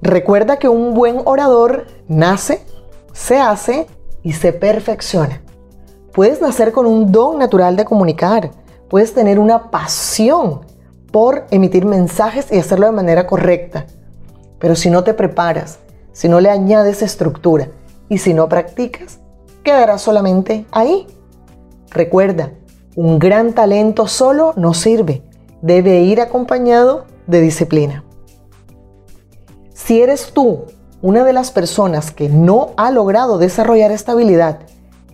Recuerda 0.00 0.58
que 0.58 0.68
un 0.68 0.94
buen 0.94 1.20
orador 1.24 1.86
nace, 2.08 2.62
se 3.12 3.38
hace 3.38 3.86
y 4.22 4.32
se 4.32 4.52
perfecciona. 4.52 5.42
Puedes 6.12 6.40
nacer 6.40 6.72
con 6.72 6.86
un 6.86 7.12
don 7.12 7.38
natural 7.38 7.76
de 7.76 7.84
comunicar, 7.84 8.50
puedes 8.88 9.12
tener 9.12 9.38
una 9.38 9.70
pasión 9.70 10.62
por 11.12 11.46
emitir 11.50 11.84
mensajes 11.84 12.50
y 12.50 12.58
hacerlo 12.58 12.86
de 12.86 12.92
manera 12.92 13.26
correcta, 13.26 13.86
pero 14.58 14.74
si 14.74 14.90
no 14.90 15.04
te 15.04 15.14
preparas, 15.14 15.78
si 16.12 16.28
no 16.28 16.40
le 16.40 16.50
añades 16.50 17.02
estructura 17.02 17.68
y 18.08 18.18
si 18.18 18.34
no 18.34 18.48
practicas, 18.48 19.20
quedará 19.68 19.98
solamente 19.98 20.64
ahí. 20.72 21.06
Recuerda, 21.90 22.52
un 22.96 23.18
gran 23.18 23.52
talento 23.52 24.06
solo 24.06 24.54
no 24.56 24.72
sirve, 24.72 25.22
debe 25.60 26.00
ir 26.00 26.22
acompañado 26.22 27.04
de 27.26 27.42
disciplina. 27.42 28.02
Si 29.74 30.00
eres 30.00 30.32
tú 30.32 30.64
una 31.02 31.22
de 31.22 31.34
las 31.34 31.50
personas 31.50 32.10
que 32.10 32.30
no 32.30 32.70
ha 32.78 32.90
logrado 32.90 33.36
desarrollar 33.36 33.90
esta 33.90 34.12
habilidad 34.12 34.60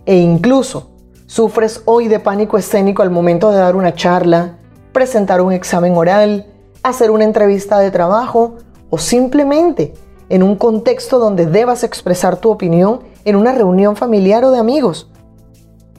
e 0.05 0.17
incluso 0.17 0.91
sufres 1.25 1.81
hoy 1.83 2.07
de 2.07 2.19
pánico 2.19 2.57
escénico 2.57 3.01
al 3.01 3.09
momento 3.09 3.51
de 3.51 3.57
dar 3.57 3.75
una 3.75 3.93
charla, 3.93 4.57
presentar 4.93 5.41
un 5.41 5.51
examen 5.51 5.97
oral, 5.97 6.47
hacer 6.81 7.11
una 7.11 7.25
entrevista 7.25 7.79
de 7.79 7.91
trabajo 7.91 8.55
o 8.89 8.97
simplemente 8.97 9.93
en 10.29 10.43
un 10.43 10.55
contexto 10.55 11.19
donde 11.19 11.45
debas 11.45 11.83
expresar 11.83 12.37
tu 12.37 12.49
opinión 12.51 13.01
en 13.25 13.35
una 13.35 13.51
reunión 13.51 13.95
familiar 13.95 14.45
o 14.45 14.51
de 14.51 14.59
amigos. 14.59 15.09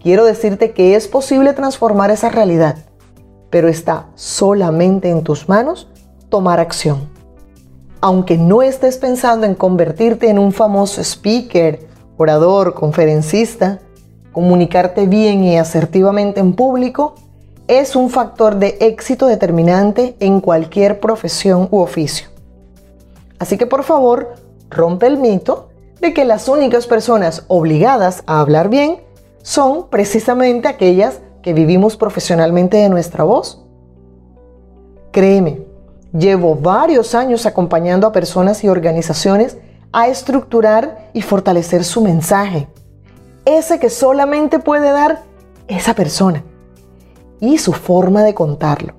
Quiero 0.02 0.24
decirte 0.24 0.72
que 0.72 0.94
es 0.94 1.08
posible 1.08 1.52
transformar 1.52 2.10
esa 2.10 2.28
realidad. 2.30 2.76
pero 3.48 3.68
está 3.68 4.08
solamente 4.16 5.08
en 5.08 5.22
tus 5.22 5.48
manos 5.48 5.88
tomar 6.28 6.60
acción. 6.60 7.08
Aunque 8.00 8.36
no 8.36 8.60
estés 8.60 8.98
pensando 8.98 9.46
en 9.46 9.54
convertirte 9.54 10.28
en 10.28 10.38
un 10.38 10.52
famoso 10.52 11.00
speaker, 11.00 11.86
orador, 12.18 12.74
conferencista, 12.74 13.78
comunicarte 14.32 15.06
bien 15.06 15.44
y 15.44 15.56
asertivamente 15.56 16.40
en 16.40 16.54
público 16.54 17.14
es 17.68 17.96
un 17.96 18.10
factor 18.10 18.56
de 18.56 18.76
éxito 18.80 19.26
determinante 19.26 20.16
en 20.20 20.40
cualquier 20.40 21.00
profesión 21.00 21.68
u 21.70 21.78
oficio. 21.78 22.28
Así 23.38 23.56
que 23.56 23.66
por 23.66 23.84
favor, 23.84 24.34
rompe 24.70 25.06
el 25.06 25.18
mito 25.18 25.65
de 26.00 26.14
que 26.14 26.24
las 26.24 26.48
únicas 26.48 26.86
personas 26.86 27.44
obligadas 27.48 28.22
a 28.26 28.40
hablar 28.40 28.68
bien 28.68 29.00
son 29.42 29.88
precisamente 29.88 30.68
aquellas 30.68 31.20
que 31.42 31.52
vivimos 31.52 31.96
profesionalmente 31.96 32.76
de 32.76 32.88
nuestra 32.88 33.24
voz. 33.24 33.64
Créeme, 35.12 35.62
llevo 36.12 36.56
varios 36.56 37.14
años 37.14 37.46
acompañando 37.46 38.06
a 38.06 38.12
personas 38.12 38.64
y 38.64 38.68
organizaciones 38.68 39.56
a 39.92 40.08
estructurar 40.08 41.10
y 41.12 41.22
fortalecer 41.22 41.84
su 41.84 42.02
mensaje, 42.02 42.68
ese 43.44 43.78
que 43.78 43.88
solamente 43.88 44.58
puede 44.58 44.90
dar 44.90 45.22
esa 45.68 45.94
persona 45.94 46.42
y 47.40 47.58
su 47.58 47.72
forma 47.72 48.22
de 48.22 48.34
contarlo. 48.34 48.94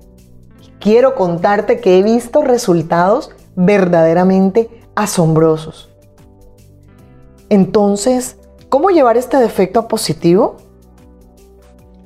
Quiero 0.80 1.14
contarte 1.14 1.80
que 1.80 1.98
he 1.98 2.02
visto 2.02 2.42
resultados 2.42 3.30
verdaderamente 3.56 4.70
asombrosos. 4.94 5.90
Entonces, 7.50 8.36
¿cómo 8.68 8.90
llevar 8.90 9.16
este 9.16 9.38
defecto 9.38 9.80
a 9.80 9.88
positivo? 9.88 10.56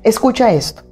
Escucha 0.01 0.53
esto. 0.53 0.83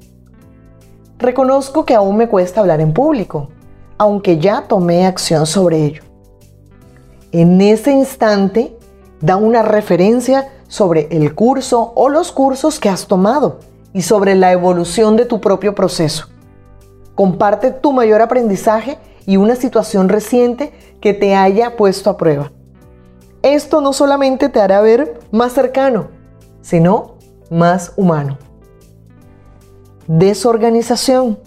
Reconozco 1.17 1.85
que 1.85 1.95
aún 1.95 2.17
me 2.17 2.27
cuesta 2.27 2.59
hablar 2.59 2.81
en 2.81 2.93
público, 2.93 3.49
aunque 3.97 4.39
ya 4.39 4.67
tomé 4.67 5.05
acción 5.05 5.45
sobre 5.45 5.85
ello. 5.85 6.03
En 7.31 7.61
ese 7.61 7.91
instante, 7.91 8.75
da 9.21 9.37
una 9.37 9.61
referencia 9.61 10.49
sobre 10.67 11.07
el 11.11 11.33
curso 11.35 11.93
o 11.95 12.09
los 12.09 12.31
cursos 12.31 12.79
que 12.79 12.89
has 12.89 13.07
tomado 13.07 13.59
y 13.93 14.01
sobre 14.01 14.35
la 14.35 14.51
evolución 14.51 15.15
de 15.15 15.25
tu 15.25 15.39
propio 15.39 15.75
proceso. 15.75 16.27
Comparte 17.15 17.71
tu 17.71 17.93
mayor 17.93 18.21
aprendizaje 18.21 18.97
y 19.25 19.37
una 19.37 19.55
situación 19.55 20.09
reciente 20.09 20.73
que 20.99 21.13
te 21.13 21.35
haya 21.35 21.77
puesto 21.77 22.09
a 22.09 22.17
prueba. 22.17 22.51
Esto 23.43 23.81
no 23.81 23.91
solamente 23.91 24.49
te 24.49 24.61
hará 24.61 24.81
ver 24.81 25.19
más 25.31 25.53
cercano, 25.53 26.09
sino 26.61 27.15
más 27.49 27.93
humano. 27.95 28.37
Desorganización. 30.07 31.39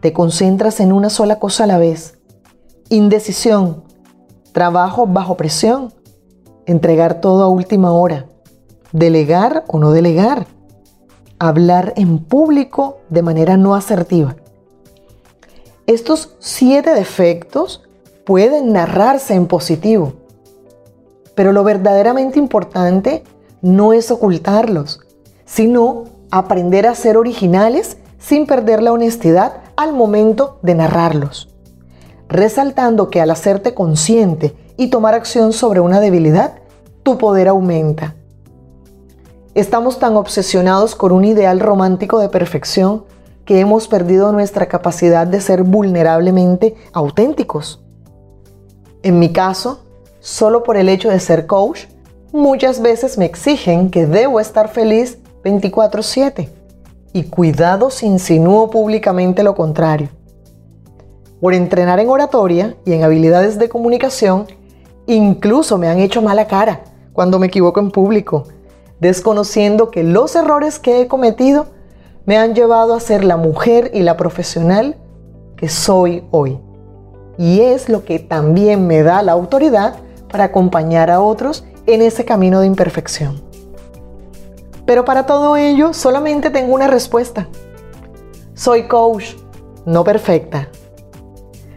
Te 0.00 0.12
concentras 0.12 0.80
en 0.80 0.92
una 0.92 1.08
sola 1.08 1.38
cosa 1.38 1.64
a 1.64 1.66
la 1.66 1.78
vez. 1.78 2.18
Indecisión. 2.90 3.84
Trabajo 4.52 5.06
bajo 5.06 5.36
presión. 5.36 5.94
Entregar 6.66 7.22
todo 7.22 7.42
a 7.42 7.48
última 7.48 7.90
hora. 7.92 8.26
Delegar 8.92 9.64
o 9.66 9.78
no 9.78 9.92
delegar. 9.92 10.46
Hablar 11.38 11.94
en 11.96 12.18
público 12.18 12.98
de 13.08 13.22
manera 13.22 13.56
no 13.56 13.74
asertiva. 13.74 14.36
Estos 15.86 16.36
siete 16.38 16.92
defectos 16.92 17.88
pueden 18.26 18.74
narrarse 18.74 19.34
en 19.34 19.46
positivo 19.46 20.17
pero 21.38 21.52
lo 21.52 21.62
verdaderamente 21.62 22.40
importante 22.40 23.22
no 23.62 23.92
es 23.92 24.10
ocultarlos, 24.10 25.02
sino 25.44 26.02
aprender 26.32 26.84
a 26.84 26.96
ser 26.96 27.16
originales 27.16 27.96
sin 28.18 28.44
perder 28.44 28.82
la 28.82 28.92
honestidad 28.92 29.58
al 29.76 29.92
momento 29.92 30.58
de 30.62 30.74
narrarlos. 30.74 31.48
Resaltando 32.28 33.08
que 33.08 33.20
al 33.20 33.30
hacerte 33.30 33.72
consciente 33.72 34.56
y 34.76 34.90
tomar 34.90 35.14
acción 35.14 35.52
sobre 35.52 35.78
una 35.78 36.00
debilidad, 36.00 36.54
tu 37.04 37.18
poder 37.18 37.46
aumenta. 37.46 38.16
Estamos 39.54 40.00
tan 40.00 40.16
obsesionados 40.16 40.96
con 40.96 41.12
un 41.12 41.24
ideal 41.24 41.60
romántico 41.60 42.18
de 42.18 42.30
perfección 42.30 43.04
que 43.44 43.60
hemos 43.60 43.86
perdido 43.86 44.32
nuestra 44.32 44.66
capacidad 44.66 45.24
de 45.24 45.40
ser 45.40 45.62
vulnerablemente 45.62 46.74
auténticos. 46.92 47.80
En 49.04 49.20
mi 49.20 49.32
caso, 49.32 49.84
solo 50.20 50.62
por 50.62 50.76
el 50.76 50.88
hecho 50.88 51.10
de 51.10 51.20
ser 51.20 51.46
coach, 51.46 51.86
muchas 52.32 52.80
veces 52.80 53.18
me 53.18 53.24
exigen 53.24 53.90
que 53.90 54.06
debo 54.06 54.40
estar 54.40 54.68
feliz 54.68 55.18
24/7. 55.44 56.48
Y 57.12 57.24
cuidado 57.24 57.90
si 57.90 58.06
insinúo 58.06 58.70
públicamente 58.70 59.42
lo 59.42 59.54
contrario. 59.54 60.08
Por 61.40 61.54
entrenar 61.54 62.00
en 62.00 62.08
oratoria 62.08 62.76
y 62.84 62.92
en 62.92 63.02
habilidades 63.02 63.58
de 63.58 63.68
comunicación, 63.68 64.46
incluso 65.06 65.78
me 65.78 65.88
han 65.88 66.00
hecho 66.00 66.20
mala 66.20 66.46
cara 66.46 66.82
cuando 67.12 67.38
me 67.38 67.46
equivoco 67.46 67.80
en 67.80 67.90
público, 67.90 68.44
desconociendo 69.00 69.90
que 69.90 70.02
los 70.02 70.36
errores 70.36 70.78
que 70.78 71.00
he 71.00 71.08
cometido 71.08 71.66
me 72.26 72.36
han 72.36 72.54
llevado 72.54 72.94
a 72.94 73.00
ser 73.00 73.24
la 73.24 73.36
mujer 73.36 73.90
y 73.94 74.02
la 74.02 74.16
profesional 74.16 74.96
que 75.56 75.68
soy 75.68 76.24
hoy. 76.30 76.58
Y 77.38 77.60
es 77.60 77.88
lo 77.88 78.04
que 78.04 78.18
también 78.18 78.86
me 78.86 79.02
da 79.02 79.22
la 79.22 79.32
autoridad 79.32 79.94
para 80.28 80.44
acompañar 80.44 81.10
a 81.10 81.20
otros 81.20 81.64
en 81.86 82.02
ese 82.02 82.24
camino 82.24 82.60
de 82.60 82.66
imperfección. 82.66 83.42
Pero 84.86 85.04
para 85.04 85.26
todo 85.26 85.56
ello 85.56 85.92
solamente 85.92 86.50
tengo 86.50 86.74
una 86.74 86.86
respuesta. 86.86 87.48
Soy 88.54 88.88
coach, 88.88 89.34
no 89.84 90.04
perfecta. 90.04 90.68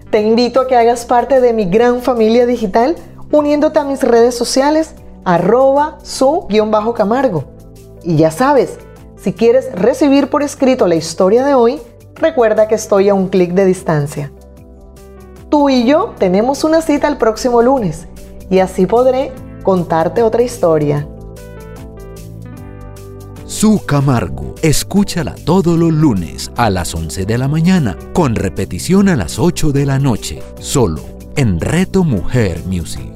Te 0.09 0.21
invito 0.21 0.61
a 0.61 0.67
que 0.67 0.75
hagas 0.75 1.05
parte 1.05 1.39
de 1.39 1.53
mi 1.53 1.65
gran 1.65 2.01
familia 2.01 2.45
digital 2.45 2.95
uniéndote 3.31 3.79
a 3.79 3.83
mis 3.83 4.01
redes 4.01 4.35
sociales 4.35 4.93
arroba 5.23 5.97
su-camargo. 6.03 7.45
Y 8.03 8.17
ya 8.17 8.31
sabes, 8.31 8.77
si 9.15 9.33
quieres 9.33 9.71
recibir 9.73 10.29
por 10.29 10.43
escrito 10.43 10.87
la 10.87 10.95
historia 10.95 11.45
de 11.45 11.53
hoy, 11.53 11.79
recuerda 12.15 12.67
que 12.67 12.75
estoy 12.75 13.09
a 13.09 13.13
un 13.13 13.29
clic 13.29 13.53
de 13.53 13.65
distancia. 13.65 14.31
Tú 15.49 15.69
y 15.69 15.85
yo 15.85 16.13
tenemos 16.17 16.63
una 16.63 16.81
cita 16.81 17.07
el 17.07 17.17
próximo 17.17 17.61
lunes 17.61 18.07
y 18.51 18.59
así 18.59 18.85
podré 18.85 19.31
contarte 19.63 20.21
otra 20.21 20.43
historia. 20.43 21.07
Su 23.45 23.83
Camargo, 23.85 24.55
escúchala 24.61 25.35
todos 25.45 25.77
los 25.77 25.91
lunes 25.91 26.51
a 26.57 26.69
las 26.69 26.93
11 26.93 27.25
de 27.25 27.37
la 27.37 27.47
mañana, 27.47 27.97
con 28.13 28.35
repetición 28.35 29.07
a 29.07 29.15
las 29.15 29.39
8 29.39 29.71
de 29.71 29.85
la 29.85 29.99
noche, 29.99 30.41
solo 30.59 31.01
en 31.35 31.59
Reto 31.59 32.03
Mujer 32.03 32.61
Music. 32.65 33.11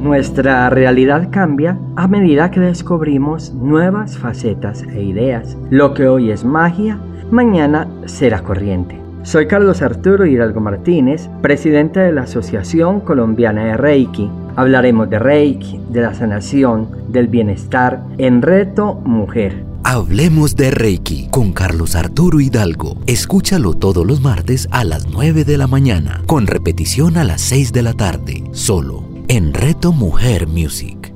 Nuestra 0.00 0.68
realidad 0.68 1.28
cambia 1.30 1.78
a 1.96 2.06
medida 2.08 2.50
que 2.50 2.60
descubrimos 2.60 3.54
nuevas 3.54 4.18
facetas 4.18 4.82
e 4.82 5.02
ideas. 5.02 5.56
Lo 5.70 5.94
que 5.94 6.08
hoy 6.08 6.30
es 6.30 6.44
magia, 6.44 7.00
mañana 7.30 7.88
será 8.04 8.42
corriente. 8.42 9.03
Soy 9.24 9.46
Carlos 9.46 9.80
Arturo 9.80 10.26
Hidalgo 10.26 10.60
Martínez, 10.60 11.30
presidente 11.40 11.98
de 11.98 12.12
la 12.12 12.24
Asociación 12.24 13.00
Colombiana 13.00 13.64
de 13.64 13.76
Reiki. 13.78 14.30
Hablaremos 14.54 15.08
de 15.08 15.18
Reiki, 15.18 15.80
de 15.88 16.02
la 16.02 16.12
sanación, 16.12 16.90
del 17.08 17.28
bienestar 17.28 18.04
en 18.18 18.42
Reto 18.42 18.96
Mujer. 18.96 19.64
Hablemos 19.82 20.56
de 20.56 20.70
Reiki 20.70 21.28
con 21.30 21.54
Carlos 21.54 21.96
Arturo 21.96 22.38
Hidalgo. 22.38 22.98
Escúchalo 23.06 23.72
todos 23.72 24.06
los 24.06 24.20
martes 24.20 24.68
a 24.70 24.84
las 24.84 25.06
9 25.08 25.44
de 25.44 25.56
la 25.56 25.68
mañana, 25.68 26.22
con 26.26 26.46
repetición 26.46 27.16
a 27.16 27.24
las 27.24 27.40
6 27.40 27.72
de 27.72 27.82
la 27.82 27.94
tarde, 27.94 28.44
solo 28.52 29.04
en 29.28 29.54
Reto 29.54 29.92
Mujer 29.92 30.46
Music. 30.48 31.14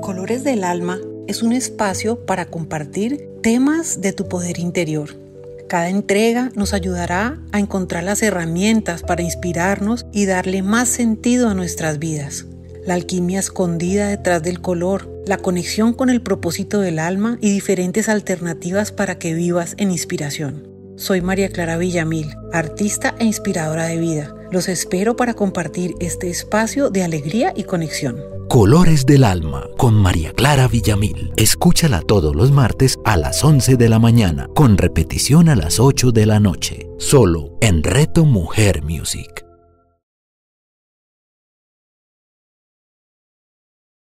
Colores 0.00 0.44
del 0.44 0.64
Alma 0.64 0.96
es 1.30 1.44
un 1.44 1.52
espacio 1.52 2.26
para 2.26 2.46
compartir 2.46 3.24
temas 3.40 4.00
de 4.00 4.12
tu 4.12 4.28
poder 4.28 4.58
interior. 4.58 5.16
Cada 5.68 5.88
entrega 5.88 6.50
nos 6.56 6.74
ayudará 6.74 7.40
a 7.52 7.60
encontrar 7.60 8.02
las 8.02 8.20
herramientas 8.22 9.04
para 9.04 9.22
inspirarnos 9.22 10.06
y 10.12 10.26
darle 10.26 10.62
más 10.62 10.88
sentido 10.88 11.48
a 11.48 11.54
nuestras 11.54 12.00
vidas. 12.00 12.46
La 12.84 12.94
alquimia 12.94 13.38
escondida 13.38 14.08
detrás 14.08 14.42
del 14.42 14.60
color, 14.60 15.08
la 15.24 15.36
conexión 15.36 15.92
con 15.92 16.10
el 16.10 16.20
propósito 16.20 16.80
del 16.80 16.98
alma 16.98 17.38
y 17.40 17.52
diferentes 17.52 18.08
alternativas 18.08 18.90
para 18.90 19.16
que 19.18 19.32
vivas 19.32 19.74
en 19.78 19.92
inspiración. 19.92 20.66
Soy 20.96 21.20
María 21.20 21.50
Clara 21.50 21.76
Villamil, 21.76 22.34
artista 22.52 23.14
e 23.20 23.24
inspiradora 23.24 23.86
de 23.86 23.98
vida. 23.98 24.34
Los 24.50 24.68
espero 24.68 25.14
para 25.14 25.34
compartir 25.34 25.94
este 26.00 26.28
espacio 26.28 26.90
de 26.90 27.04
alegría 27.04 27.52
y 27.54 27.64
conexión. 27.64 28.16
Colores 28.48 29.06
del 29.06 29.22
Alma 29.22 29.68
con 29.76 29.94
María 29.94 30.32
Clara 30.32 30.66
Villamil. 30.66 31.32
Escúchala 31.36 32.00
todos 32.02 32.34
los 32.34 32.50
martes 32.50 32.98
a 33.04 33.16
las 33.16 33.44
11 33.44 33.76
de 33.76 33.88
la 33.88 34.00
mañana, 34.00 34.48
con 34.54 34.76
repetición 34.76 35.48
a 35.48 35.54
las 35.54 35.78
8 35.78 36.10
de 36.10 36.26
la 36.26 36.40
noche, 36.40 36.88
solo 36.98 37.56
en 37.60 37.84
Reto 37.84 38.24
Mujer 38.24 38.82
Music. 38.82 39.49